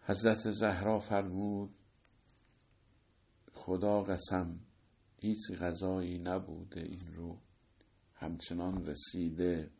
حضرت 0.00 0.50
زهرا 0.50 0.98
فرمود 0.98 1.74
خدا 3.52 4.02
قسم 4.02 4.60
هیچ 5.16 5.52
غذایی 5.52 6.18
نبوده 6.18 6.80
این 6.80 7.12
رو. 7.14 7.38
همچنان 8.22 8.86
رسیده. 8.86 9.70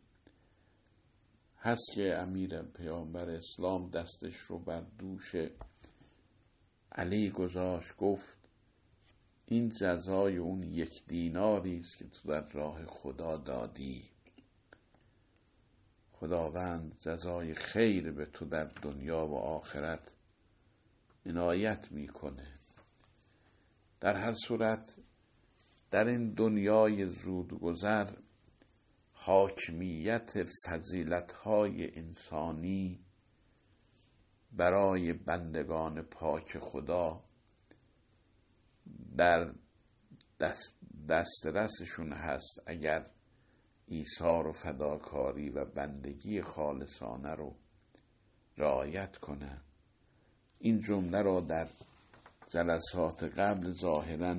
هست 1.57 1.91
که 1.95 2.17
امیر 2.17 2.61
پیامبر 2.61 3.29
اسلام 3.29 3.89
دستش 3.89 4.35
رو 4.35 4.59
بر 4.59 4.81
دوش 4.81 5.35
علی 6.91 7.29
گذاشت 7.29 7.95
گفت 7.95 8.37
این 9.45 9.69
جزای 9.69 10.37
اون 10.37 10.63
یک 10.63 11.05
دیناری 11.07 11.77
است 11.77 11.97
که 11.97 12.05
تو 12.05 12.29
در 12.29 12.49
راه 12.49 12.85
خدا 12.85 13.37
دادی. 13.37 14.09
خداوند 16.11 16.95
جزای 16.99 17.53
خیر 17.53 18.11
به 18.11 18.25
تو 18.25 18.45
در 18.45 18.63
دنیا 18.63 19.27
و 19.27 19.35
آخرت 19.35 20.15
عنایت 21.25 21.91
می‌کنه. 21.91 22.53
در 23.99 24.15
هر 24.15 24.33
صورت 24.33 24.99
در 25.91 26.07
این 26.07 26.33
دنیای 26.33 27.05
زودگذر 27.05 28.07
حاکمیت 29.25 30.33
های 31.43 31.97
انسانی 31.97 32.99
برای 34.51 35.13
بندگان 35.13 36.01
پاک 36.01 36.57
خدا 36.59 37.23
در 39.17 39.53
دست 40.39 40.77
دسترسشون 41.09 42.13
هست 42.13 42.61
اگر 42.65 43.07
ایثار 43.87 44.47
و 44.47 44.51
فداکاری 44.51 45.49
و 45.49 45.65
بندگی 45.65 46.41
خالصانه 46.41 47.35
رو 47.35 47.55
رعایت 48.57 49.17
کنن 49.17 49.61
این 50.59 50.79
جمله 50.79 51.21
را 51.21 51.41
در 51.41 51.69
جلسات 52.47 53.23
قبل 53.23 53.71
ظاهرا 53.71 54.35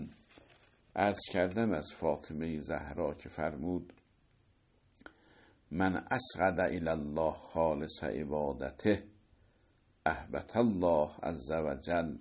عرض 0.96 1.20
کردم 1.32 1.72
از 1.72 1.92
فاطمه 1.92 2.60
زهرا 2.60 3.14
که 3.14 3.28
فرمود 3.28 3.92
من 5.70 5.96
اسقد 5.96 6.60
الى 6.60 6.90
الله 6.92 7.32
خالص 7.32 8.04
عبادته 8.04 9.04
احبت 10.06 10.56
الله 10.56 11.10
عز 11.22 11.52
وجل 11.52 12.18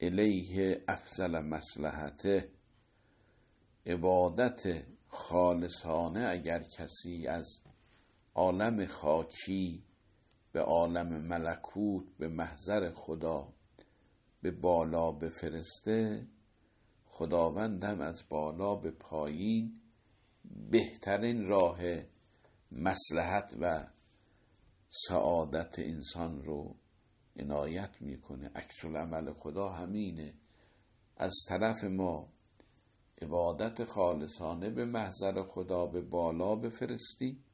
الیه 0.00 0.84
افضل 0.88 1.40
مسلحته 1.40 2.50
عبادت 3.86 4.86
خالصانه 5.08 6.28
اگر 6.28 6.62
کسی 6.62 7.26
از 7.26 7.60
عالم 8.34 8.86
خاکی 8.86 9.84
به 10.52 10.60
عالم 10.60 11.26
ملکوت 11.28 12.04
به 12.18 12.28
محضر 12.28 12.92
خدا 12.92 13.52
به 14.42 14.50
بالا 14.50 15.12
بفرسته 15.12 16.26
خداوندم 17.06 18.00
از 18.00 18.24
بالا 18.28 18.74
به 18.74 18.90
پایین 18.90 19.80
بهترین 20.70 21.46
راه 21.46 21.78
مسلحت 22.72 23.56
و 23.60 23.86
سعادت 24.90 25.78
انسان 25.78 26.42
رو 26.42 26.76
عنایت 27.36 28.02
می‌کنه. 28.02 28.50
عکس 28.54 28.84
عمل 28.84 29.32
خدا 29.32 29.68
همینه. 29.68 30.34
از 31.16 31.34
طرف 31.48 31.84
ما 31.84 32.32
عبادت 33.22 33.84
خالصانه 33.84 34.70
به 34.70 34.84
محضر 34.84 35.42
خدا 35.42 35.86
به 35.86 36.00
بالا 36.00 36.56
بفرستی. 36.56 37.44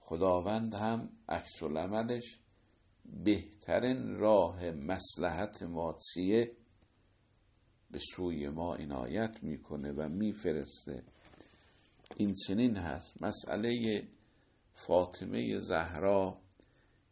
خداوند 0.00 0.74
هم 0.74 1.08
عکس 1.28 1.62
عملش 1.62 2.38
بهترین 3.24 4.16
راه 4.16 4.70
مسلحت 4.70 5.62
ما 5.62 5.96
به 7.90 7.98
سوی 7.98 8.48
ما 8.48 8.74
عنایت 8.74 9.42
می‌کنه 9.42 9.92
و 9.92 10.08
میفرسته. 10.08 11.04
این 12.16 12.34
چنین 12.34 12.76
هست. 12.76 13.22
مسئله 13.22 14.02
فاطمه 14.72 15.58
زهرا 15.58 16.40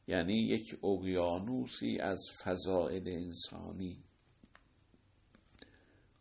یعنی 0.09 0.35
یک 0.35 0.85
اقیانوسی 0.85 1.99
از 1.99 2.21
فضائل 2.45 3.09
انسانی. 3.09 4.03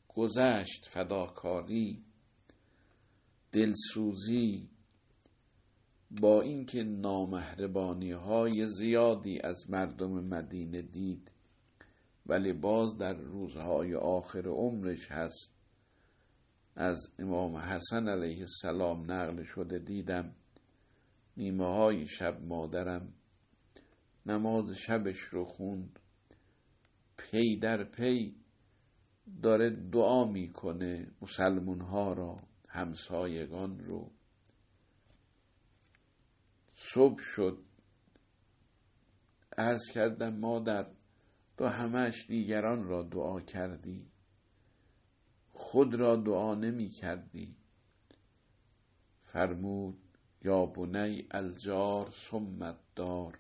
گذشت 0.07 0.85
فداکاری 0.85 2.03
دلسوزی 3.51 4.69
با 6.11 6.41
اینکه 6.41 6.83
نامهربانی 6.83 8.11
های 8.11 8.67
زیادی 8.67 9.39
از 9.39 9.69
مردم 9.69 10.11
مدینه 10.11 10.81
دید 10.81 11.31
ولی 12.25 12.53
باز 12.53 12.97
در 12.97 13.13
روزهای 13.13 13.95
آخر 13.95 14.47
عمرش 14.47 15.11
هست. 15.11 15.54
از 16.75 17.07
امام 17.19 17.57
حسن 17.57 18.07
علیه 18.07 18.39
السلام 18.39 19.11
نقل 19.11 19.43
شده 19.43 19.79
دیدم 19.79 20.35
نیمه 21.37 21.65
های 21.65 22.07
شب 22.07 22.41
مادرم 22.41 23.13
نماز 24.25 24.69
شبش 24.77 25.19
رو 25.19 25.45
خوند. 25.45 25.99
پی 27.17 27.57
در 27.57 27.83
پی 27.83 28.35
داره 29.43 29.69
دعا 29.69 30.25
می‌کنه 30.25 31.11
مسلمون 31.21 31.81
ها 31.81 32.13
را 32.13 32.37
همسایگان 32.69 33.79
رو. 33.79 34.11
صبح 36.73 37.21
شد. 37.21 37.63
عرض 39.57 39.91
کردم 39.93 40.35
مادر 40.35 40.87
تو 41.57 41.65
همش 41.65 42.25
دیگران 42.27 42.83
را 42.83 43.03
دعا 43.03 43.41
کردی. 43.41 44.07
خود 45.57 45.95
را 45.95 46.15
دعا 46.15 46.55
نمی 46.55 46.89
کردی 46.89 47.55
فرمود 49.23 49.97
یا 50.41 50.65
بنی 50.65 51.27
الجار 51.31 52.11
ثم 52.11 52.77
دار 52.95 53.39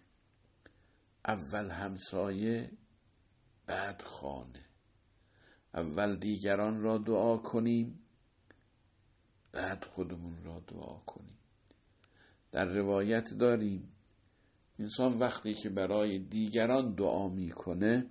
اول 1.25 1.69
همسایه 1.69 2.71
بعد 3.67 4.01
خانه. 4.01 4.65
اول 5.73 6.15
دیگران 6.15 6.81
را 6.81 6.97
دعا 6.97 7.37
کنیم 7.37 7.99
بعد 9.51 9.85
خودمون 9.85 10.43
را 10.43 10.59
دعا 10.59 10.97
کنیم. 10.97 11.37
در 12.51 12.65
روایت 12.65 13.33
داریم 13.33 13.91
انسان 14.79 15.19
وقتی 15.19 15.53
که 15.53 15.69
برای 15.69 16.19
دیگران 16.19 16.95
دعا 16.95 17.29
می‌کنه 17.29 18.09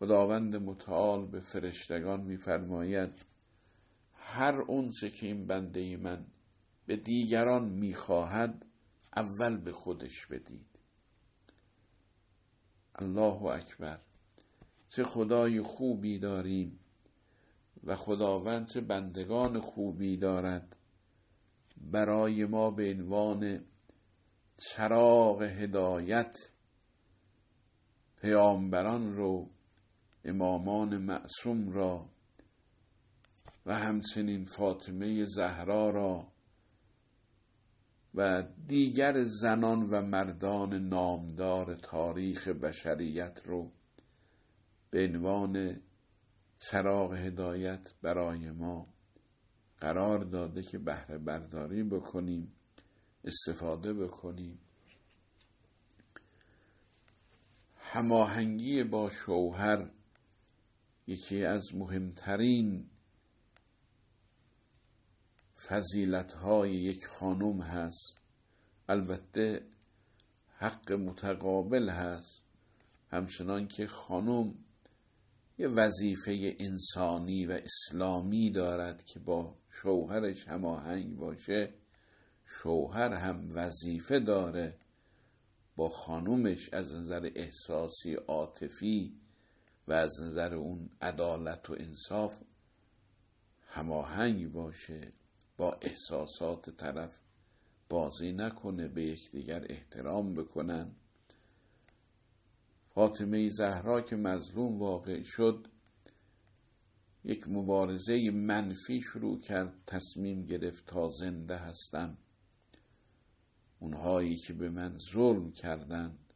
خداوند 0.00 0.56
متعال 0.56 1.26
به 1.26 1.40
فرشتگان 1.40 2.20
میفرماید 2.20 3.26
هر 4.14 4.60
اونچه 4.60 5.10
که 5.10 5.26
این 5.26 5.46
بنده 5.46 5.96
من 5.96 6.26
به 6.86 6.96
دیگران 6.96 7.68
می‌خواهد 7.68 8.66
اول 9.16 9.56
به 9.56 9.72
خودش 9.72 10.26
بدید. 10.26 10.66
الله 12.94 13.42
اکبر 13.42 14.00
چه 14.88 15.04
خدای 15.04 15.62
خوبی 15.62 16.18
داریم 16.18 16.80
و 17.84 17.96
خداوند 17.96 18.66
چه 18.66 18.80
بندگان 18.80 19.60
خوبی 19.60 20.16
دارد. 20.16 20.76
برای 21.76 22.44
ما 22.44 22.70
به 22.70 22.90
عنوان 22.90 23.64
چراغ 24.56 25.42
هدایت 25.42 26.36
پیامبران 28.20 29.16
رو 29.16 29.50
امامان 30.24 30.96
معصوم 30.98 31.72
را 31.72 32.10
و 33.66 33.74
همچنین 33.74 34.44
فاطمه 34.44 35.24
زهرا 35.24 35.90
را 35.90 36.32
و 38.14 38.42
دیگر 38.66 39.24
زنان 39.24 39.86
و 39.86 40.02
مردان 40.02 40.88
نامدار 40.88 41.74
تاریخ 41.74 42.48
بشریت 42.48 43.40
رو 43.44 43.72
به 44.90 45.04
عنوان 45.04 45.80
چراغ 46.58 47.14
هدایت 47.14 47.94
برای 48.02 48.50
ما 48.50 48.86
قرار 49.78 50.18
داده 50.18 50.62
که 50.62 50.78
بهره 50.78 51.18
برداری 51.18 51.82
بکنیم 51.82 52.52
استفاده 53.24 53.94
بکنیم. 53.94 54.58
هماهنگی 57.76 58.84
با 58.84 59.10
شوهر 59.10 59.90
یکی 61.06 61.44
از 61.44 61.74
مهمترین 61.74 62.90
فضیلت 65.68 66.32
های 66.32 66.74
یک 66.74 67.06
خانم 67.06 67.60
هست. 67.60 68.22
البته 68.88 69.66
حق 70.56 70.92
متقابل 70.92 71.88
هست. 71.88 72.42
همچنان 73.10 73.68
که 73.68 73.86
خانم 73.86 74.54
یه 75.58 75.68
وظیفه 75.68 76.56
انسانی 76.58 77.46
و 77.46 77.60
اسلامی 77.64 78.50
دارد 78.50 79.04
که 79.04 79.20
با 79.20 79.56
شوهرش 79.70 80.48
هماهنگ 80.48 81.16
باشه 81.16 81.74
شوهر 82.46 83.14
هم 83.14 83.48
وظیفه 83.54 84.20
داره. 84.20 84.76
با 85.76 85.88
خانومش 85.88 86.68
از 86.72 86.94
نظر 86.94 87.30
احساسی 87.34 88.14
عاطفی 88.14 89.20
و 89.88 89.92
از 89.92 90.20
نظر 90.22 90.54
اون 90.54 90.90
عدالت 91.00 91.70
و 91.70 91.76
انصاف 91.78 92.42
هماهنگ 93.66 94.52
باشه 94.52 95.12
با 95.56 95.72
احساسات 95.82 96.70
طرف 96.70 97.20
بازی 97.88 98.32
نکنه 98.32 98.88
به 98.88 99.02
یکدیگر 99.02 99.66
احترام 99.70 100.34
بکنن. 100.34 100.94
فاطمه 102.94 103.50
زهرا 103.50 104.00
که 104.00 104.16
مظلوم 104.16 104.78
واقع 104.78 105.22
شد 105.22 105.66
یک 107.24 107.48
مبارزه 107.48 108.30
منفی 108.30 109.00
شروع 109.00 109.40
کرد 109.40 109.74
تصمیم 109.86 110.44
گرفت 110.44 110.86
تا 110.86 111.08
زنده 111.08 111.56
هستم 111.56 112.18
اونهایی 113.80 114.36
که 114.36 114.52
به 114.52 114.70
من 114.70 114.98
ظلم 115.12 115.52
کردند 115.52 116.34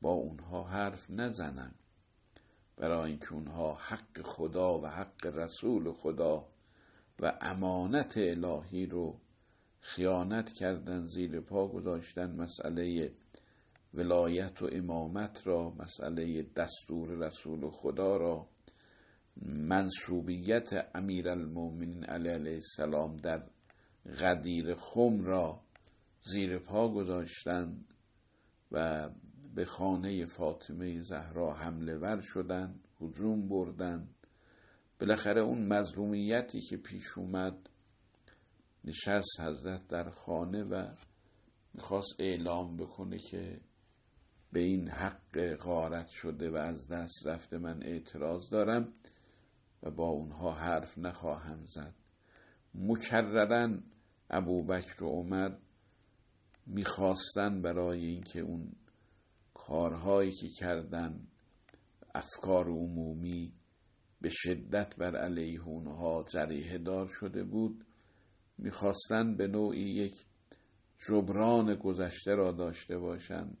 با 0.00 0.12
اونها 0.12 0.64
حرف 0.64 1.10
نزنم 1.10 1.74
برای 2.76 3.10
اینکه 3.10 3.32
اونها 3.32 3.74
حق 3.74 4.22
خدا 4.22 4.80
و 4.80 4.86
حق 4.86 5.26
رسول 5.26 5.92
خدا 5.92 6.48
و 7.22 7.38
امانت 7.40 8.14
الهی 8.16 8.86
رو 8.86 9.20
خیانت 9.80 10.52
کردن 10.52 11.06
زیر 11.06 11.40
پا 11.40 11.68
گذاشتن 11.68 12.30
مسئله 12.36 13.12
ولایت 13.94 14.62
و 14.62 14.68
امامت 14.72 15.46
را 15.46 15.70
مسئله 15.70 16.42
دستور 16.42 17.08
رسول 17.08 17.70
خدا 17.70 18.16
را 18.16 18.48
منصوبیت 19.46 20.90
امیر 20.94 21.28
المومنین 21.28 22.04
علیه 22.04 22.54
السلام 22.54 23.16
در 23.16 23.42
غدیر 24.20 24.74
خم 24.74 25.24
را 25.24 25.60
زیر 26.20 26.58
پا 26.58 26.88
گذاشتند 26.88 27.94
و 28.72 29.08
به 29.56 29.64
خانه 29.64 30.26
فاطمه 30.26 31.02
زهرا 31.02 31.54
حمله 31.54 31.98
ور 31.98 32.20
شدند 32.20 32.88
هجوم 33.00 33.48
بردند 33.48 34.14
بالاخره 35.00 35.40
اون 35.40 35.66
مظلومیتی 35.66 36.60
که 36.60 36.76
پیش 36.76 37.18
اومد 37.18 37.70
نشست 38.84 39.40
حضرت 39.40 39.88
در 39.88 40.10
خانه 40.10 40.64
و 40.64 40.88
می‌خواست 41.74 42.14
اعلام 42.18 42.76
بکنه 42.76 43.18
که 43.18 43.60
به 44.52 44.60
این 44.60 44.88
حق 44.88 45.54
غارت 45.54 46.08
شده 46.08 46.50
و 46.50 46.56
از 46.56 46.88
دست 46.88 47.26
رفته 47.26 47.58
من 47.58 47.82
اعتراض 47.82 48.50
دارم 48.50 48.92
و 49.82 49.90
با 49.90 50.08
اونها 50.08 50.52
حرف 50.52 50.98
نخواهم 50.98 51.66
زد. 51.66 51.94
مکررن 52.74 53.82
ابو 54.30 54.64
بکر 54.64 55.04
و 55.04 55.08
عمر 55.08 55.50
می‌خواستن 56.66 57.62
برای 57.62 58.04
اینکه 58.04 58.40
اون 58.40 58.72
کارهایی 59.66 60.32
که 60.32 60.48
کردن 60.48 61.26
افکار 62.14 62.68
عمومی 62.68 63.52
به 64.20 64.28
شدت 64.32 64.96
بر 64.96 65.16
علیه 65.16 65.68
اونها 65.68 66.24
جریه 66.32 66.78
دار 66.78 67.06
شده 67.06 67.44
بود 67.44 67.86
می‌خواستن 68.58 69.36
به 69.36 69.46
نوعی 69.46 69.80
یک 69.80 70.26
جبران 71.08 71.74
گذشته 71.74 72.34
را 72.34 72.50
داشته 72.50 72.98
باشند 72.98 73.58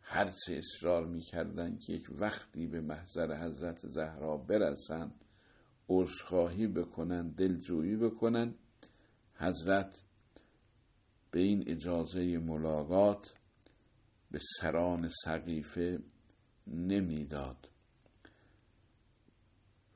هرچه 0.00 0.56
اصرار 0.56 1.06
می‌کردند 1.06 1.80
که 1.80 1.92
یک 1.92 2.06
وقتی 2.20 2.66
به 2.66 2.80
محضر 2.80 3.46
حضرت 3.46 3.86
زهرا 3.88 4.36
برسند 4.36 5.24
عذرخواهی 5.88 6.66
بکنن 6.66 7.28
دلجویی 7.28 7.96
بکنن 7.96 8.54
حضرت 9.34 10.02
به 11.30 11.40
این 11.40 11.64
اجازه 11.66 12.38
ملاقات 12.38 13.34
به 14.36 14.42
سران 14.60 15.08
سقیفه 15.24 15.98
نمی‌داد. 16.66 17.68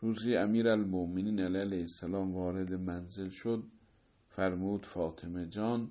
روزی 0.01 0.37
امیر 0.37 0.69
المومنین 0.69 1.41
علیه 1.41 1.81
السلام 1.81 2.35
وارد 2.35 2.73
منزل 2.73 3.29
شد 3.31 3.65
فرمود 4.29 4.87
فاطمه 4.87 5.47
جان 5.47 5.91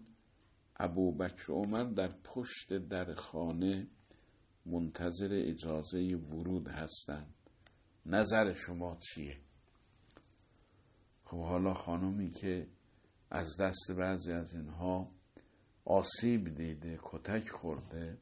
ابو 0.76 1.12
بکر 1.12 1.54
عمر 1.54 1.84
در 1.84 2.12
پشت 2.24 2.74
در 2.74 3.14
خانه 3.14 3.88
منتظر 4.66 5.30
اجازه 5.32 6.16
ورود 6.16 6.68
هستند. 6.68 7.34
نظر 8.06 8.54
شما 8.54 8.98
چیه؟ 8.98 9.38
خب 11.26 11.42
حالا 11.42 11.74
خانمی 11.74 12.30
که 12.30 12.68
از 13.32 13.58
دست 13.58 13.92
بعضی 13.98 14.32
از 14.32 14.54
اینها 14.54 15.12
آسیب 15.86 16.56
دیده 16.56 17.00
کتک 17.04 17.50
خورده 17.50 18.18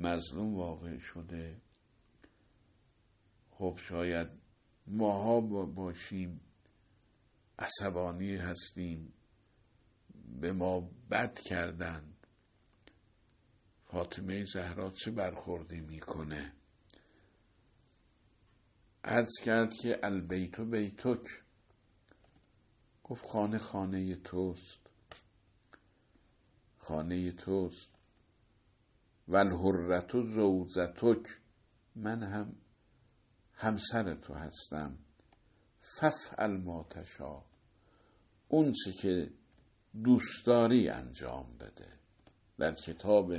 مظلوم 0.00 0.54
واقع 0.54 0.98
شده. 0.98 1.60
خب 3.50 3.78
شاید 3.82 4.28
ماها 4.86 5.40
باشیم 5.66 6.40
عصبانی 7.58 8.36
هستیم 8.36 9.12
به 10.40 10.52
ما 10.52 10.90
بد 11.10 11.38
کردند 11.38 12.26
فاطمه 13.84 14.44
زهرا 14.44 14.90
چه 14.90 15.10
برخوردی 15.10 15.80
می‌کنه؟ 15.80 16.52
عرض 19.04 19.30
کرد 19.44 19.74
که 19.74 20.00
البیت 20.02 20.58
و 20.58 20.64
بیتک. 20.64 21.42
گفت 23.04 23.26
خانه 23.26 23.58
خانه 23.58 24.16
توست. 24.16 24.80
خانه 26.78 27.32
توست. 27.32 27.99
و 29.30 29.36
و 29.36 30.22
زوزتک 30.24 31.26
من 31.96 32.22
هم 32.22 32.56
همسر 33.52 34.14
تو 34.14 34.34
هستم. 34.34 34.98
ففعل 35.80 36.56
ما 36.56 36.86
تشا 36.90 37.44
اون 38.48 38.72
چه 38.72 38.92
که 38.92 39.30
دوستداری 40.04 40.88
انجام 40.88 41.56
بده. 41.60 41.92
در 42.58 42.74
کتاب 42.74 43.34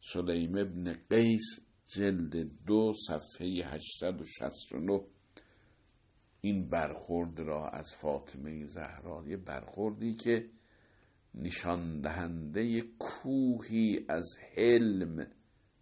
سلیم 0.00 0.58
ابن 0.58 0.92
قیس 0.92 1.60
جلد 1.86 2.64
دو 2.66 2.92
صفحه 3.08 3.46
869 3.46 5.00
این 6.40 6.68
برخورد 6.68 7.40
را 7.40 7.68
از 7.68 7.92
فاطمه 7.92 8.66
زهرا 8.66 9.24
یه 9.26 9.36
برخوردی 9.36 10.14
که 10.14 10.50
نشان 11.34 12.00
دهنده 12.00 12.80
کوهی 12.80 14.06
از 14.08 14.28
حلم 14.56 15.26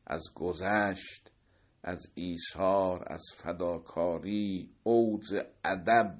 از 0.06 0.22
گذشت 0.34 1.30
از 1.82 2.10
ایثار 2.14 3.04
از 3.06 3.22
فداکاری 3.36 4.70
اوج 4.82 5.34
ادب 5.64 6.18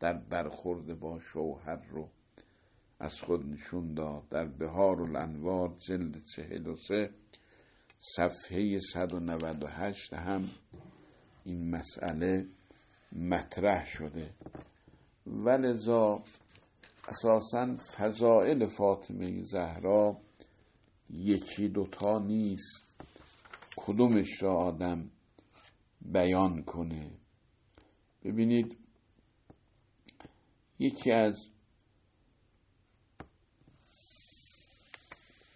در 0.00 0.12
برخورد 0.12 1.00
با 1.00 1.18
شوهر 1.18 1.76
رو 1.90 2.08
از 3.00 3.14
خود 3.20 3.46
نشون 3.46 3.94
داد. 3.94 4.28
در 4.30 4.44
بهار 4.44 5.02
الانوار 5.02 5.76
جلد 5.88 6.24
چهل 6.24 6.66
و 6.66 6.76
سه 6.76 7.10
صفحه 7.98 8.78
198 8.92 10.14
هم 10.14 10.48
این 11.44 11.70
مسئله 11.70 12.46
مطرح 13.12 13.86
شده. 13.86 14.30
ولذا 15.26 16.22
اساسا 17.08 17.76
فضائل 17.96 18.66
فاطمه 18.66 19.42
زهرا 19.42 20.20
یکی 21.10 21.68
دوتا 21.68 22.18
نیست. 22.18 22.90
کدومش 23.76 24.42
را 24.42 24.52
آدم 24.56 25.10
بیان 26.00 26.62
کنه؟ 26.62 27.10
ببینید 28.24 28.76
یکی 30.78 31.12
از 31.12 31.50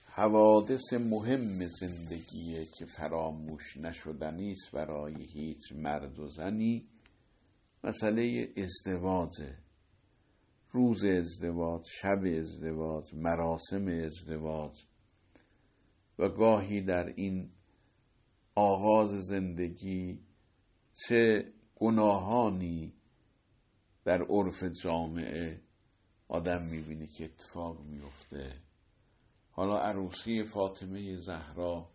حوادث 0.06 0.92
مهم 0.92 1.66
زندگیه 1.66 2.66
که 2.78 2.86
فراموش 2.86 3.76
نشدنی 3.76 4.52
است 4.52 4.70
برای 4.72 5.24
هیچ 5.24 5.72
مرد 5.72 6.18
و 6.18 6.28
زنی 6.28 6.88
مسئله 7.84 8.52
ازدواجه. 8.56 9.63
روز 10.74 11.04
ازدواج 11.04 11.82
شب 12.00 12.24
ازدواج 12.38 13.14
مراسم 13.14 13.88
ازدواج. 13.88 14.84
و 16.18 16.28
گاهی 16.28 16.80
در 16.80 17.06
این 17.06 17.50
آغاز 18.54 19.10
زندگی 19.10 20.20
چه 20.92 21.52
گناهانی 21.76 22.94
در 24.04 24.22
عرف 24.22 24.64
جامعه 24.82 25.60
آدم 26.28 26.62
می‌بینه 26.62 27.06
که 27.06 27.24
اتفاق 27.24 27.80
میفته 27.80 28.52
حالا 29.50 29.78
عروسی 29.78 30.44
فاطمه 30.44 31.16
زهرا 31.16 31.88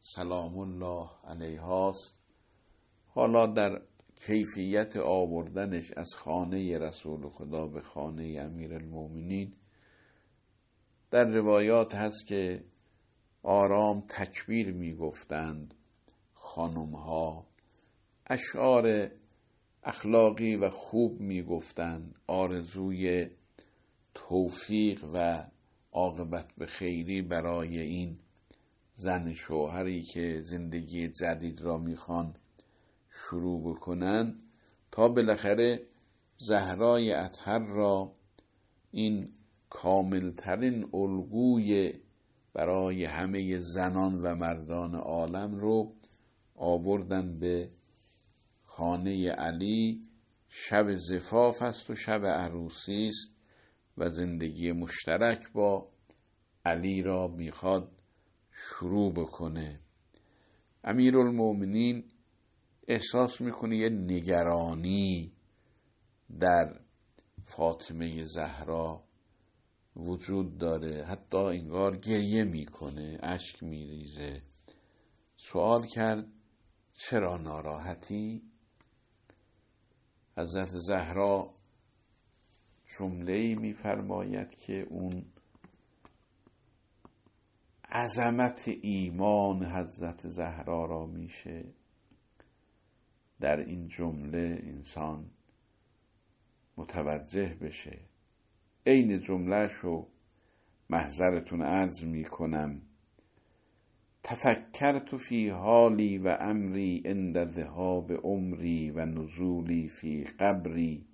سلام 0.00 0.58
الله 0.58 1.10
علیهاست. 1.24 2.18
حالا 3.08 3.46
در 3.46 3.82
کیفیت 4.26 4.96
آوردنش 4.96 5.92
از 5.96 6.14
خانه 6.14 6.78
رسول 6.78 7.28
خدا 7.28 7.66
به 7.66 7.80
خانه 7.80 8.38
امیر 8.40 8.74
المومنین 8.74 9.52
در 11.10 11.24
روایات 11.24 11.94
هست 11.94 12.26
که 12.26 12.64
آرام 13.42 14.04
تکبیر 14.08 14.72
می 14.72 14.94
گفتند 14.94 15.74
خانم 16.32 16.94
ها 16.94 17.46
اشعار 18.26 19.10
اخلاقی 19.82 20.56
و 20.56 20.70
خوب 20.70 21.20
می 21.20 21.42
گفتند 21.42 22.14
آرزوی 22.26 23.30
توفیق 24.14 25.04
و 25.14 25.44
عاقبت 25.92 26.52
به 26.58 26.66
خیری 26.66 27.22
برای 27.22 27.78
این 27.78 28.18
زن 28.92 29.34
شوهری 29.34 30.02
که 30.02 30.40
زندگی 30.42 31.08
جدید 31.08 31.60
را 31.60 31.78
می‌خوان 31.78 32.34
شروع 33.24 33.60
بکنن 33.74 34.34
تا 34.92 35.08
بالاخره 35.08 35.86
زهرای 36.38 37.12
اطهر 37.12 37.58
را 37.58 38.12
این 38.90 39.32
کاملترین 39.70 40.88
الگوی 40.94 41.92
برای 42.54 43.04
همه 43.04 43.58
زنان 43.58 44.18
و 44.22 44.34
مردان 44.34 44.94
عالم 44.94 45.54
رو 45.54 45.94
آوردن 46.54 47.38
به 47.38 47.68
خانه 48.64 49.30
علی. 49.30 50.02
شب 50.48 50.96
زفاف 50.96 51.62
است 51.62 51.90
و 51.90 51.94
شب 51.94 52.24
عروسی 52.24 53.08
است 53.08 53.30
و 53.98 54.10
زندگی 54.10 54.72
مشترک 54.72 55.52
با 55.52 55.88
علی 56.64 57.02
را 57.02 57.28
می‌خواد 57.28 57.90
شروع 58.52 59.12
بکنه. 59.12 59.80
امیر 60.84 61.18
المومنین 61.18 62.04
احساس 62.88 63.40
می‌کنه 63.40 63.76
یه 63.76 63.88
نگرانی 63.88 65.32
در 66.40 66.80
فاطمه 67.44 68.24
زهرا 68.24 69.04
وجود 69.96 70.58
داره؟ 70.58 71.04
حتی 71.04 71.36
انگار 71.36 71.96
گریه 71.96 72.44
می‌کنه 72.44 73.18
اشک 73.22 73.62
میریزه. 73.62 74.42
سوال 75.36 75.86
کرد 75.86 76.26
چرا 76.92 77.36
ناراحتی؟ 77.36 78.42
حضرت 80.36 80.68
زهرا 80.68 81.54
جمله 82.98 83.54
میفرماید 83.54 84.54
که 84.54 84.86
اون 84.90 85.24
عظمت 87.90 88.68
ایمان 88.82 89.64
حضرت 89.64 90.28
زهرا 90.28 90.84
را 90.84 91.06
میشه 91.06 91.64
در 93.40 93.56
این 93.56 93.88
جمله 93.88 94.62
انسان 94.62 95.30
متوجه 96.76 97.56
بشه. 97.60 97.98
عین 98.86 99.20
جملهش 99.20 99.72
رو 99.72 100.08
محضرتون 100.90 101.62
عرض 101.62 102.04
می‌کنم. 102.04 102.82
تفکرت 104.22 105.16
فی 105.16 105.48
حالی 105.48 106.18
و 106.18 106.36
امری 106.40 107.02
عند 107.04 107.44
ذهاب 107.44 108.12
عمری 108.12 108.90
و 108.90 109.04
نزولی 109.04 109.88
فی 109.88 110.24
قبری. 110.24 111.04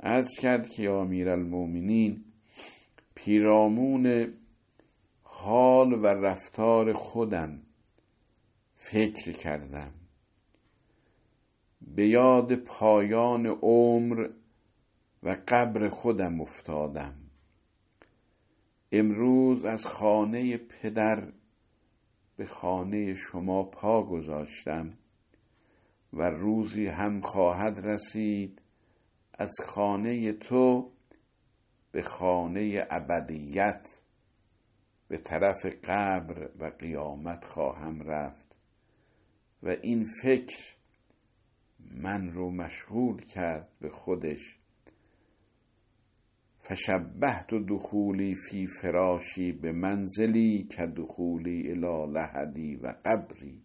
عرض 0.00 0.28
کرد 0.40 0.68
که 0.68 0.82
یا 0.82 1.00
امیر 1.00 1.28
المومنین 1.28 2.24
پیرامون 3.14 4.34
حال 5.22 5.92
و 5.92 6.06
رفتار 6.06 6.92
خودم 6.92 7.62
فکر 8.84 9.32
کردم. 9.32 9.92
به 11.80 12.08
یاد 12.08 12.54
پایان 12.54 13.46
عمر 13.46 14.28
و 15.22 15.36
قبر 15.48 15.88
خودم 15.88 16.40
افتادم. 16.40 17.14
امروز 18.92 19.64
از 19.64 19.86
خانه 19.86 20.56
پدر 20.56 21.32
به 22.36 22.44
خانه 22.44 23.14
شما 23.14 23.62
پا 23.62 24.02
گذاشتم 24.02 24.98
و 26.12 26.22
روزی 26.22 26.86
هم 26.86 27.20
خواهد 27.20 27.86
رسید 27.86 28.62
از 29.34 29.52
خانه 29.66 30.32
تو 30.32 30.92
به 31.92 32.02
خانه 32.02 32.86
ابدیت 32.90 34.00
به 35.08 35.18
طرف 35.18 35.66
قبر 35.84 36.50
و 36.58 36.64
قیامت 36.64 37.44
خواهم 37.44 38.02
رفت. 38.02 38.51
و 39.62 39.68
این 39.68 40.04
فکر 40.22 40.74
من 41.80 42.32
رو 42.32 42.50
مشغول 42.50 43.22
کرد 43.24 43.68
به 43.80 43.88
خودش. 43.88 44.56
فشبهت 46.58 47.54
دخولی 47.68 48.34
فی 48.34 48.66
فراشی 48.66 49.52
به 49.52 49.72
منزلی 49.72 50.68
که 50.70 50.86
دخولی 50.86 51.70
الى 51.70 52.12
لحدی 52.12 52.76
و 52.76 52.94
قبری. 53.04 53.62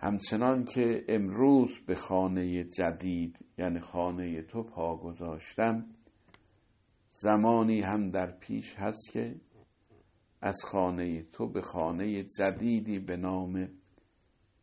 همچنان 0.00 0.64
که 0.64 1.04
امروز 1.08 1.78
به 1.86 1.94
خانه 1.94 2.64
جدید 2.64 3.38
یعنی 3.58 3.80
خانه 3.80 4.42
تو 4.42 4.62
پا 4.62 4.96
گذاشتم 4.96 5.86
زمانی 7.10 7.80
هم 7.80 8.10
در 8.10 8.30
پیش 8.30 8.74
هست 8.74 9.12
که 9.12 9.34
از 10.44 10.64
خانه 10.64 11.22
تو 11.22 11.48
به 11.48 11.62
خانه 11.62 12.22
جدیدی 12.22 12.98
به 12.98 13.16
نام 13.16 13.68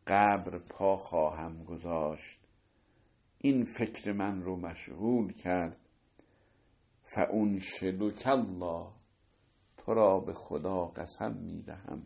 قبر 0.06 0.58
پا 0.58 0.96
خواهم 0.96 1.64
گذاشت. 1.64 2.40
این 3.38 3.64
فکر 3.64 4.12
من 4.12 4.42
رو 4.42 4.56
مشغول 4.56 5.32
کرد. 5.32 5.76
فاون 7.02 7.58
شدوک 7.58 8.22
الله 8.26 8.88
تو 9.76 9.94
را 9.94 10.20
به 10.20 10.32
خدا 10.32 10.86
قسم 10.86 11.32
می‌دهم 11.32 12.02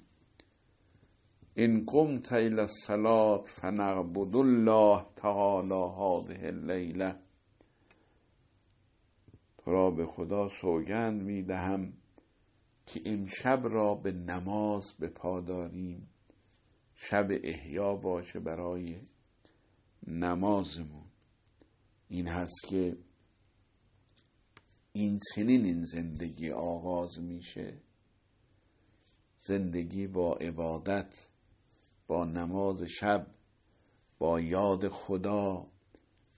این 1.55 1.85
قمت 1.87 2.33
الى 2.33 2.61
الصلاة 2.61 3.45
فنعبد 3.45 4.37
الله 4.37 5.05
تعالی 5.17 5.93
هذه 5.99 6.47
اللیله 6.47 7.17
تو 9.59 9.71
را 9.71 9.91
به 9.91 10.07
خدا 10.07 10.49
سوگند 10.49 11.23
می‌دهم 11.23 11.93
که 12.87 13.01
امشب 13.05 13.61
را 13.65 13.95
به 13.95 14.13
نماز 14.13 14.95
به 14.99 15.09
پاداریم 15.09 16.09
شب 16.95 17.29
احیا 17.31 17.95
باشه 17.95 18.41
برای 18.41 19.01
نمازمون. 20.07 21.05
این 22.09 22.27
هست 22.27 22.67
که 22.69 22.97
این 24.93 25.21
چنین 25.35 25.65
این 25.65 25.85
زندگی 25.85 26.51
آغاز 26.51 27.21
میشه. 27.21 27.81
زندگی 29.39 30.07
با 30.07 30.35
عبادت 30.35 31.29
با 32.07 32.25
نماز 32.25 32.83
شب 32.83 33.27
با 34.19 34.41
یاد 34.41 34.89
خدا 34.89 35.67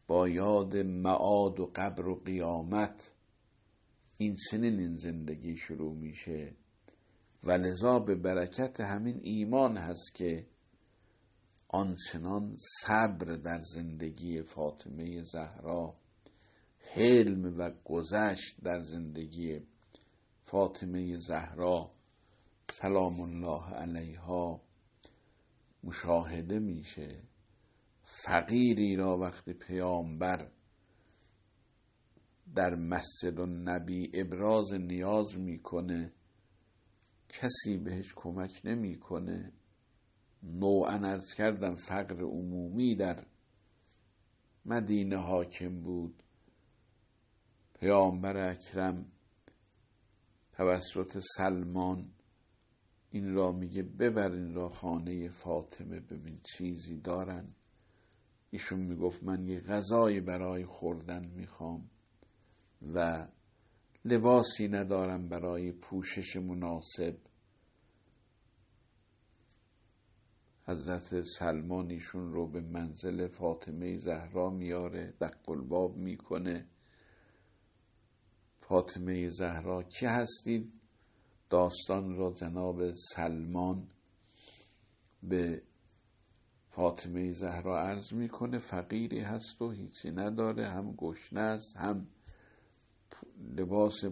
با 0.07 0.29
یاد 0.29 0.77
معاد 0.77 1.61
و 1.61 1.71
قبر 1.75 2.07
و 2.07 2.15
قیامت. 2.15 3.15
این 4.21 4.37
چنین 4.51 4.79
این 4.79 4.97
زندگی 4.97 5.57
شروع 5.57 5.95
میشه 5.95 6.55
و 7.45 7.51
لذا 7.51 7.99
به 7.99 8.15
برکت 8.15 8.81
همین 8.81 9.21
ایمان 9.23 9.77
هست 9.77 10.15
که 10.15 10.47
آنچنان 11.69 12.57
صبر 12.81 13.37
در 13.37 13.61
زندگی 13.61 14.43
فاطمه 14.43 15.23
زهرا 15.23 15.95
حلم 16.95 17.55
و 17.59 17.71
گذشت 17.85 18.61
در 18.63 18.81
زندگی 18.81 19.61
فاطمه 20.43 21.19
زهرا 21.19 21.91
سلام 22.71 23.21
الله 23.21 23.75
علیها 23.75 24.61
مشاهده 25.85 26.59
میشه. 26.59 27.23
فقیری 28.03 28.97
را 28.97 29.19
وقتی 29.19 29.53
پیامبر 29.53 30.51
در 32.55 32.75
مسجد 32.75 33.39
و 33.39 33.47
نبی 33.47 34.11
ابراز 34.15 34.75
نیاز 34.75 35.39
می‌کنه. 35.39 36.13
کسی 37.29 37.79
بهش 37.79 38.13
کمک 38.17 38.61
نمی‌کنه. 38.65 39.53
نوعا 40.43 41.09
ارز 41.09 41.35
کردم 41.35 41.75
فقر 41.75 42.23
عمومی 42.23 42.97
در 42.97 43.27
مدینه 44.65 45.17
حاکم 45.17 45.83
بود. 45.83 46.23
پیامبر 47.75 48.37
اکرم 48.51 49.13
توسط 50.53 51.19
سلمان 51.37 52.13
این 53.11 53.35
را 53.35 53.53
میگه 53.53 53.83
ببر 53.83 54.33
این 54.33 54.55
را 54.55 54.69
خانه 54.69 55.29
فاطمه 55.29 56.01
ببین 56.01 56.41
چیزی 56.43 57.01
دارن. 57.01 57.55
ایشون 58.51 58.81
می‌گفت 58.81 59.23
من 59.23 59.47
یه 59.47 59.61
غذایی 59.61 60.21
برای 60.21 60.65
خوردن 60.65 61.25
می‌خوام. 61.25 61.91
و 62.83 63.29
لباسی 64.05 64.69
ندارم 64.69 65.29
برای 65.29 65.73
پوشش 65.73 66.37
مناسب. 66.37 67.19
حضرت 70.67 71.21
سلمان 71.39 71.91
ایشون 71.91 72.33
رو 72.33 72.49
به 72.49 72.61
منزل 72.61 73.29
فاطمه 73.29 73.97
زهرا 73.97 74.51
میاره 74.51 75.15
دق 75.21 75.51
الباب 75.51 75.97
می‌کنه. 75.97 76.67
فاطمه 78.61 79.31
زهرا 79.31 79.83
کی 79.83 80.07
هستید؟ 80.07 80.73
داستان 81.51 82.17
را 82.17 82.33
جناب 82.33 82.93
سلمان 82.93 83.89
به 85.23 85.63
فاطمه 86.69 87.33
زهرا 87.33 87.81
عرض 87.81 88.13
می‌کنه. 88.13 88.59
فقیری 88.59 89.21
هست 89.21 89.63
و 89.63 89.71
هیچی 89.71 90.11
نداره 90.11 90.67
هم 90.69 90.95
گشنه 90.97 91.41
است 91.41 91.77
هم 91.77 92.07
لباس 93.57 94.05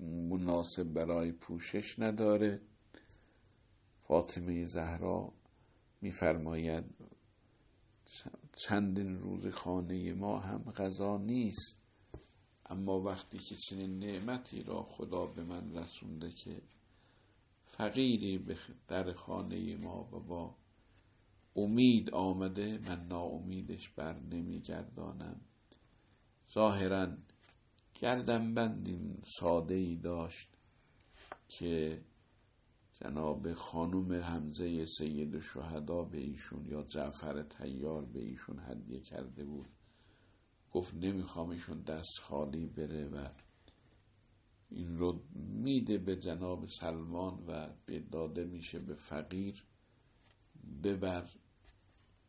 مناسب 0.00 0.84
برای 0.84 1.32
پوشش 1.32 1.98
نداره. 1.98 2.60
فاطمه 4.00 4.64
زهرا 4.64 5.32
میفرماید 6.00 6.84
چندین 8.56 9.18
روز 9.18 9.46
خانه 9.46 10.12
ما 10.12 10.38
هم 10.38 10.70
غذا 10.70 11.16
نیست 11.16 11.78
اما 12.66 13.00
وقتی 13.00 13.38
که 13.38 13.56
چنین 13.56 13.98
نعمتی 13.98 14.62
را 14.62 14.82
خدا 14.82 15.26
به 15.26 15.44
من 15.44 15.74
رسونده 15.74 16.32
که 16.32 16.62
فقیری 17.66 18.46
در 18.88 19.12
خانه 19.12 19.76
ما 19.76 20.08
و 20.12 20.20
با 20.20 20.56
امید 21.56 22.10
آمده 22.10 22.78
من 22.78 23.06
ناامیدش 23.06 23.88
بر 23.88 24.20
نمیگردانم. 24.20 25.40
ظاهرا 26.54 27.16
گردم 27.94 28.54
بندیم 28.54 29.22
ساده 29.38 29.74
ای 29.74 29.96
داشت 29.96 30.48
که 31.48 32.02
جناب 32.92 33.52
خانوم 33.52 34.12
حمزه 34.12 34.84
سید 34.84 35.40
شهدا 35.40 36.04
به 36.04 36.18
ایشون 36.18 36.66
یا 36.66 36.82
جعفر 36.82 37.42
تیار 37.42 38.04
به 38.04 38.20
ایشون 38.20 38.58
هدیه 38.58 39.00
کرده 39.00 39.44
بود. 39.44 39.68
گفت 40.72 40.94
نمی‌خوام 40.94 41.50
ایشون 41.50 41.82
دست 41.82 42.20
خالی 42.22 42.66
بره 42.66 43.08
و 43.08 43.28
این 44.70 44.98
رو 44.98 45.24
میده 45.34 45.98
به 45.98 46.16
جناب 46.16 46.66
سلمان 46.66 47.44
و 47.46 47.74
به 47.86 48.00
داده 48.00 48.44
میشه 48.44 48.78
به 48.78 48.94
فقیر. 48.94 49.66
ببر 50.82 51.30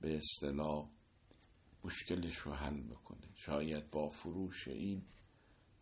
به 0.01 0.17
اصطلاح 0.17 0.89
مشکلش 1.84 2.38
رو 2.38 2.54
حل 2.54 2.82
بکنه. 2.82 3.30
شاید 3.34 3.89
با 3.89 4.10
فروش 4.10 4.67
این 4.67 5.06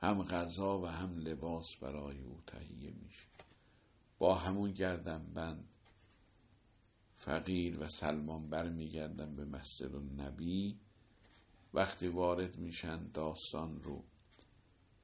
هم 0.04 0.24
غذا 0.24 0.80
و 0.80 0.88
هم 0.88 1.18
لباس 1.18 1.76
برای 1.82 2.20
او 2.20 2.42
تهیه 2.48 2.92
میشه 2.92 3.28
با 4.20 4.36
همون 4.36 4.72
گردن 4.72 5.34
بند 5.34 5.70
فقیر 7.16 7.80
و 7.80 7.88
سلمان 7.88 8.50
برمیگردن 8.50 9.36
به 9.36 9.46
مسجد 9.46 9.96
النبی. 9.96 10.80
وقتی 11.74 12.08
وارد 12.08 12.58
میشن 12.58 13.08
داستان 13.08 13.82
رو 13.82 14.04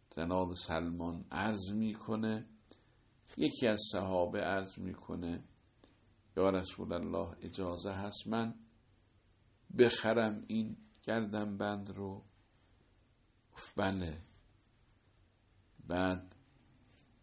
جناب 0.10 0.54
سلمان 0.54 1.26
عرض 1.32 1.72
می‌کنه. 1.72 2.46
یکی 3.38 3.68
از 3.68 3.80
صحابه 3.92 4.40
عرض 4.40 4.80
می‌کنه 4.80 5.44
یا 6.38 6.50
رسول 6.50 6.94
الله 6.94 7.36
اجازه 7.42 7.92
هست 7.92 8.28
من 8.28 8.56
بخرم 9.80 10.44
این 10.48 10.78
گردن 11.04 11.58
بند 11.58 11.90
رو؟ 11.90 12.24
بله. 13.78 14.29
بعد 15.90 16.36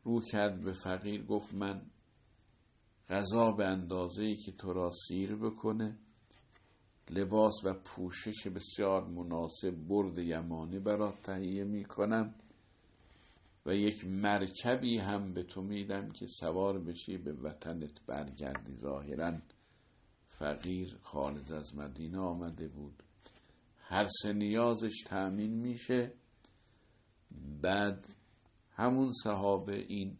رو 0.05 0.21
کرد 0.21 0.61
به 0.61 0.73
فقیر 0.73 1.25
گفت 1.25 1.55
من 1.55 1.83
غذا 3.09 3.53
به 3.53 3.67
اندازه 3.67 4.23
ای 4.23 4.37
که 4.37 4.53
تو 4.53 4.73
را 4.73 4.91
سیر 4.91 5.37
بکنه 5.37 5.99
لباس 7.11 7.55
و 7.65 7.75
پوشش 7.75 8.47
بسیار 8.47 9.05
مناسب 9.05 9.71
برد 9.71 10.19
یمانی 10.19 10.79
برات 10.79 11.23
تهیه 11.23 11.65
می‌کنم 11.65 12.35
و 13.67 13.75
یک 13.75 14.05
مرکبی 14.05 14.99
هم 14.99 15.33
به 15.33 15.43
تو 15.43 15.63
میدم 15.63 16.11
که 16.11 16.27
سوار 16.27 16.79
بشی 16.79 17.19
به 17.19 17.33
وطنت 17.33 18.07
برگردی. 18.07 18.77
ظاهرا 18.77 19.33
فقیر 20.27 20.99
خارج 21.03 21.53
از 21.53 21.77
مدینه 21.77 22.19
آمده 22.19 22.69
بود. 22.69 23.03
هر 23.79 24.09
سه 24.23 24.33
نیازش 24.33 25.03
تأمین 25.07 25.55
میشه. 25.55 26.13
بعد 27.63 28.07
همون 28.79 29.13
صحابه 29.13 29.77
این 29.77 30.19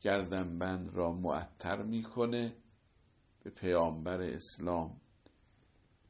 گردنبند 0.00 0.94
را 0.94 1.12
معطر 1.12 1.82
می‌کنه 1.82 2.56
به 3.42 3.50
پیامبر 3.50 4.20
اسلام 4.20 5.00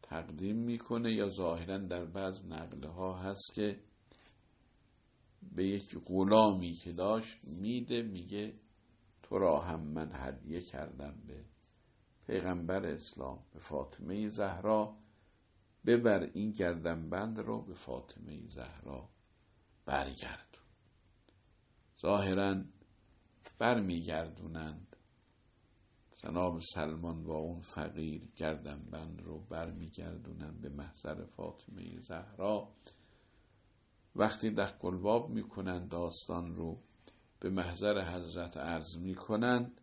تقدیم 0.02 0.56
می‌کنه 0.56 1.12
یا 1.12 1.28
ظاهرا 1.28 1.78
در 1.78 2.04
بعض 2.04 2.44
نقله 2.46 2.88
ها 2.88 3.18
هست 3.18 3.54
که 3.54 3.80
به 5.42 5.66
یک 5.66 5.98
غلامی 6.06 6.72
که 6.72 6.92
داشت 6.92 7.38
میده 7.44 8.02
میگه 8.02 8.54
تو 9.22 9.38
را 9.38 9.60
هم 9.60 9.80
من 9.80 10.10
هدیه 10.12 10.60
کردم 10.60 11.14
به 11.26 11.44
پیغمبر 12.26 12.86
اسلام 12.86 13.44
به 13.52 13.58
فاطمه 13.58 14.28
زهرا 14.28 14.96
ببر 15.86 16.30
این 16.34 16.50
گردنبند 16.50 17.40
رو 17.40 17.62
به 17.62 17.74
فاطمه 17.74 18.48
زهرا 18.48 19.08
برگرد. 19.86 20.53
ظاهرا 22.04 22.62
برمیگردونند. 23.58 24.96
جناب 26.22 26.60
سلمان 26.60 27.24
با 27.24 27.34
اون 27.34 27.60
فقیر 27.60 28.28
گردنبند 28.36 29.22
رو 29.22 29.38
برمیگردونند 29.40 30.60
به 30.60 30.68
محضر 30.68 31.24
فاطمه 31.24 32.00
زهرا. 32.00 32.68
وقتی 34.16 34.50
دق 34.50 34.78
قلباب 34.78 35.30
می‌کنند 35.30 35.88
داستان 35.88 36.54
رو 36.54 36.82
به 37.40 37.50
محضر 37.50 38.16
حضرت 38.16 38.56
عرض 38.56 38.96
می‌کنند 38.96 39.80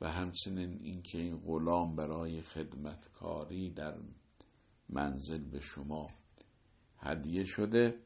و 0.00 0.10
همچنین 0.10 0.78
اینکه 0.82 1.18
این 1.18 1.38
غلام 1.38 1.96
برای 1.96 2.42
خدمتکاری 2.42 3.70
در 3.70 3.98
منزل 4.88 5.44
به 5.44 5.60
شما 5.60 6.06
هدیه 6.98 7.44
شده 7.44 8.00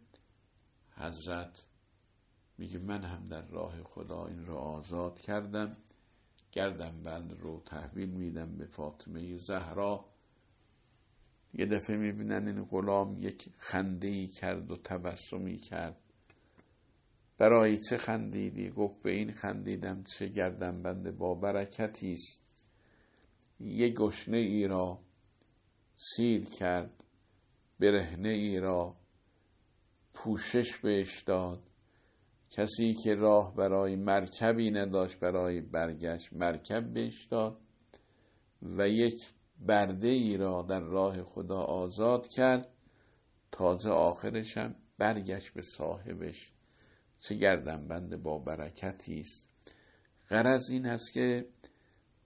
حضرت 0.91 1.70
میگه 2.61 2.79
من 2.79 3.05
هم 3.05 3.29
در 3.29 3.47
راه 3.47 3.83
خدا 3.83 4.27
این 4.27 4.47
رو 4.47 4.57
آزاد 4.57 5.21
کردم 5.21 5.77
گردم 6.53 7.03
بند 7.03 7.33
رو 7.33 7.63
تحویل 7.67 8.11
میدم 8.11 8.57
به 8.57 8.67
فاطمه 8.67 9.39
زهرا. 9.39 10.05
یه 11.55 11.67
دفعه 11.67 11.97
می‌بینن 11.97 12.49
این 12.49 12.65
غلام 12.65 13.17
یک 13.19 13.49
خنده 13.59 14.27
کرد 14.27 14.71
و 14.71 14.77
تبسمی 14.77 15.59
کرد. 15.59 15.97
برای 17.39 17.79
چه 17.79 17.97
خندیدی؟ 17.97 18.71
گفت 18.71 19.03
به 19.03 19.11
این 19.11 19.33
خندیدم 19.33 20.05
چه 20.05 20.27
گردم 20.27 20.83
بند 20.83 21.17
با 21.17 21.35
برکتی 21.35 22.13
است. 22.13 22.43
یه 23.61 23.89
گشنه 23.89 24.39
ای 24.39 24.67
را 24.67 25.01
سیر 25.97 26.45
کرد 26.45 27.05
برهنه 27.79 28.29
ای 28.29 28.61
را 28.61 28.97
پوشش 30.15 30.77
بهش 30.77 31.23
داد. 31.23 31.70
کسی 32.51 32.95
که 32.95 33.15
راه 33.15 33.55
برای 33.55 33.97
مرکبی 33.97 34.71
نداشت 34.71 35.21
برای 35.21 35.61
برگشت 35.61 36.33
مرکب 36.33 36.93
بهش 36.93 37.25
داد 37.25 37.61
و 38.63 38.89
یک 38.89 39.33
برده 39.61 40.09
ای 40.09 40.37
را 40.37 40.63
در 40.63 40.81
راه 40.81 41.23
خدا 41.23 41.59
آزاد 41.59 42.29
کرد 42.29 42.69
تازه 43.53 43.91
آخرشم 43.91 44.75
برگشت 44.99 45.55
به 45.55 45.63
صاحبش. 45.63 46.53
چه 47.21 47.57
بند 47.57 48.23
با 48.23 48.39
برکتی 48.39 49.21
است. 49.21 49.49
غرض 50.31 50.71
این 50.71 50.87
است 50.87 51.13
که 51.13 51.47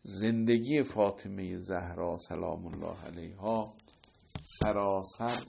زندگی 0.03 0.83
فاطمه 0.83 1.59
زهرا 1.59 2.19
سلام 2.19 2.67
الله 2.67 3.05
علیها 3.07 3.75
سراسر 4.43 5.45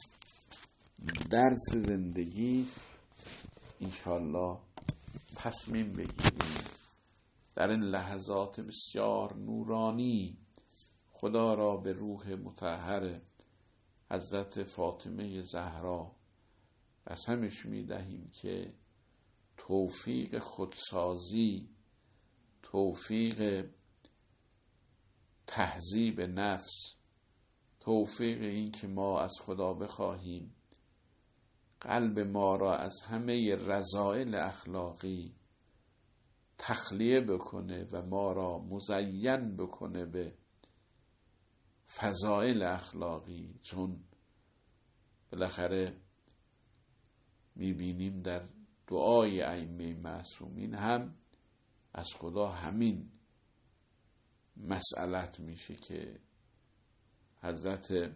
درس 1.32 1.70
زندگی 1.74 2.68
انشالله 3.82 4.58
تصمیم 5.46 5.94
بگیریم. 5.94 6.64
در 7.56 7.70
این 7.70 7.80
لحظات 7.80 8.60
بسیار 8.60 9.36
نورانی 9.38 10.38
خدا 11.12 11.54
را 11.54 11.78
به 11.78 11.92
روح 11.94 12.30
متحر 12.30 13.22
حضرت 14.12 14.64
فاطمه 14.64 15.42
زهرا 15.42 16.16
قسمش 17.08 17.66
می 17.66 17.84
دهیم 17.84 18.32
که 18.34 18.74
توفیق 19.58 20.40
خودسازی 20.40 21.70
توفیق 22.64 23.70
تهذیب 25.48 26.22
نفس 26.22 26.96
توفیق 27.80 28.42
این 28.42 28.72
که 28.72 28.88
ما 28.88 29.20
از 29.20 29.34
خدا 29.42 29.74
بخواهیم. 29.74 30.55
قلب 31.86 32.20
ما 32.20 32.56
را 32.56 32.78
از 32.78 33.02
همه 33.02 33.56
رضایل 33.56 34.36
اخلاقی 34.36 35.36
تخلیه 36.58 37.22
بکنه 37.22 37.84
و 37.92 38.02
ما 38.02 38.32
را 38.32 38.58
مزین 38.58 39.56
بکنه 39.56 40.06
به 40.06 40.34
فضائل 41.88 42.64
اخلاقی. 42.64 43.60
چون 43.64 44.04
بالاخره 45.32 46.02
می‌بینیم 47.56 48.22
در 48.22 48.50
دعای 48.88 49.42
ائمه 49.42 49.94
معصومین 49.94 50.76
هم 50.76 51.16
از 51.94 52.10
خدا 52.14 52.48
همین 52.48 53.12
مسئلت 54.58 55.40
میشه 55.40 55.76
که 55.76 56.20
حضرت 57.42 58.16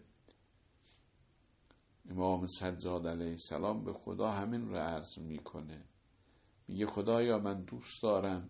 امام 2.10 2.48
سجاد 2.48 3.08
علیه 3.08 3.32
السلام 3.32 3.84
به 3.84 3.94
خدا 3.94 4.32
همین 4.32 4.70
رو 4.70 4.78
عرض 4.78 5.18
می‌کنه. 5.18 5.84
میگه 6.68 6.86
خدایا 6.86 7.40
من 7.40 7.64
دوست 7.64 8.04
دارم 8.04 8.50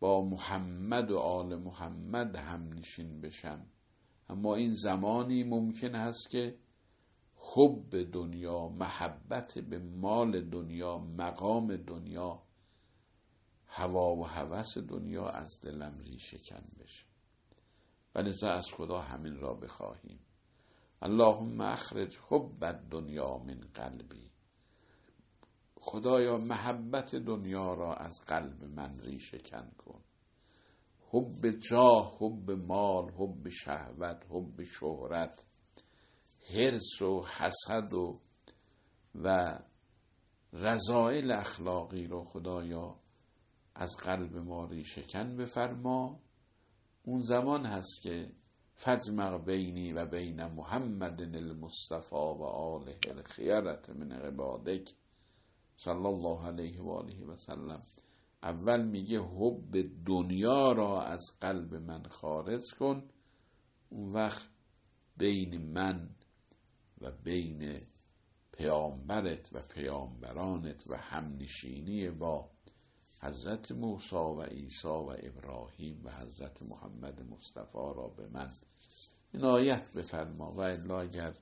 با 0.00 0.24
محمد 0.24 1.10
و 1.10 1.18
آل 1.18 1.56
محمد 1.56 2.36
هم 2.36 2.68
نشین 2.72 3.20
بشم. 3.20 3.66
اما 4.28 4.54
این 4.54 4.74
زمانی 4.74 5.44
ممکن 5.44 5.94
هست 5.94 6.30
که 6.30 6.58
حب 7.36 8.10
دنیا 8.12 8.68
محبت 8.68 9.58
به 9.58 9.78
مال 9.78 10.40
دنیا 10.40 10.98
مقام 10.98 11.76
دنیا 11.76 12.42
هوا 13.66 14.16
و 14.16 14.26
هوس 14.26 14.78
دنیا 14.78 15.26
از 15.26 15.60
دلم 15.60 15.98
ریشه 15.98 16.38
کن 16.38 16.62
بشه. 16.80 17.06
ولی 18.14 18.34
از 18.42 18.66
خدا 18.72 19.00
همین 19.00 19.36
را 19.36 19.54
بخواهیم. 19.54 20.18
اللهم 21.02 21.60
اخرج 21.60 22.18
حب 22.28 22.64
دنیا 22.90 23.38
من 23.38 23.60
قلبی. 23.74 24.30
خدایا 25.76 26.36
محبت 26.36 27.14
دنیا 27.14 27.74
را 27.74 27.94
از 27.94 28.20
قلب 28.26 28.64
من 28.64 29.00
ریشه 29.00 29.38
کن. 29.38 29.72
کن 29.78 30.00
حب 31.10 31.50
جاه 31.50 32.16
حب 32.20 32.50
مال 32.50 33.10
حب 33.10 33.48
شهوت 33.48 34.26
حب 34.30 34.62
شهرت 34.62 35.46
حرس 36.54 37.02
و 37.02 37.22
حسد 37.26 37.92
و 37.92 38.20
و 39.14 39.58
رضایل 40.52 41.30
اخلاقی 41.30 42.06
رو 42.06 42.24
خدایا 42.24 42.96
از 43.74 43.90
قلب 44.02 44.36
ما 44.36 44.64
ریشکن 44.64 45.36
بفرما. 45.36 46.20
اون 47.02 47.22
زمان 47.22 47.66
هست 47.66 48.02
که 48.02 48.32
فجمع 48.74 49.38
بینی 49.38 49.92
و 49.92 50.06
بین 50.06 50.46
محمد 50.46 51.20
المصطفى 51.20 52.14
و 52.14 52.42
آله 52.42 52.98
الخیرت 53.08 53.90
من 53.90 54.12
عبادک 54.12 54.88
صلی 55.76 56.06
الله 56.06 56.46
علیه 56.46 56.82
و 56.82 56.90
آله 56.90 57.24
و 57.24 57.36
سلم. 57.36 57.82
اول 58.42 58.84
میگه 58.84 59.20
حب 59.20 60.04
دنیا 60.06 60.72
را 60.72 61.02
از 61.02 61.22
قلب 61.40 61.74
من 61.74 62.02
خارج 62.02 62.62
کن. 62.78 63.08
اون 63.88 64.12
وقت 64.12 64.48
بین 65.16 65.72
من 65.72 66.10
و 67.00 67.10
بین 67.10 67.80
پیامبرت 68.52 69.52
و 69.52 69.60
پیامبرانت 69.74 70.90
و 70.90 70.96
همنشینی 70.96 72.10
با 72.10 72.50
حضرت 73.22 73.72
موسی 73.72 74.16
و 74.16 74.42
عیسی 74.42 74.88
و 74.88 75.16
ابراهیم 75.22 76.04
و 76.04 76.10
حضرت 76.10 76.62
محمد 76.62 77.22
مصطفی 77.22 77.92
را 77.96 78.08
به 78.16 78.28
من 78.28 78.50
عنایت 79.34 79.92
بفرما 79.96 80.52
و 80.52 80.60
الا 80.60 81.00
اگر 81.00 81.34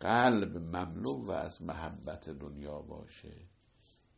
قلب 0.00 0.56
مملو 0.56 1.26
و 1.26 1.30
از 1.30 1.62
محبت 1.62 2.28
دنیا 2.28 2.82
باشه 2.82 3.48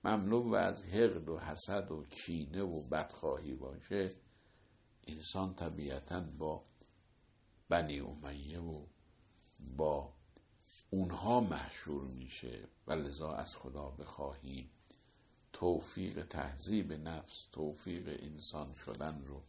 مملو 0.04 0.50
و 0.50 0.54
از 0.54 0.84
حقد 0.84 1.28
و 1.28 1.38
حسد 1.38 1.90
و 1.90 2.04
کینه 2.04 2.62
و 2.62 2.88
بدخواهی 2.88 3.54
باشه 3.54 4.10
انسان 5.06 5.54
طبیعتا 5.54 6.22
با 6.38 6.64
بنی 7.68 8.00
امیه 8.00 8.60
و 8.60 8.86
با 9.76 10.12
اونها 10.90 11.40
محشور 11.40 12.08
میشه 12.08 12.68
و 12.86 12.92
لذا 12.92 13.32
از 13.32 13.56
خدا 13.56 13.90
بخواهیم. 13.90 14.70
توفیق 15.52 16.26
تهذیب 16.26 16.92
نفس 16.92 17.46
توفیق 17.52 18.18
انسان 18.22 18.74
شدن 18.74 19.22
رو 19.26 19.42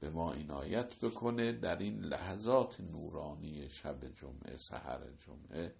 به 0.00 0.10
ما 0.10 0.32
عنایت 0.32 0.96
بکنه. 0.96 1.52
در 1.52 1.78
این 1.78 2.00
لحظات 2.00 2.80
نورانی 2.80 3.70
شب 3.70 4.14
جمعه 4.14 4.56
سحر 4.56 5.00
جمعه 5.26 5.74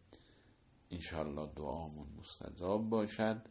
انشالله 0.90 1.50
دعامون 1.56 2.08
مستجاب 2.18 2.88
باشد. 2.88 3.42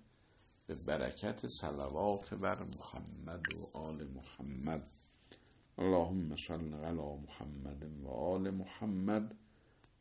به 0.68 0.76
برکت 0.76 1.48
صلوات 1.48 2.34
بر 2.34 2.64
محمد 2.64 3.54
و 3.54 3.78
آل 3.78 4.08
محمد. 4.08 4.88
اللهم 5.78 6.36
صل 6.36 6.74
علی 6.74 7.18
محمد 7.28 8.04
و 8.04 8.10
آل 8.10 8.50
محمد 8.50 9.36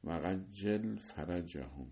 و 0.04 0.20
غجل 0.20 0.96
فرجهم. 0.96 1.90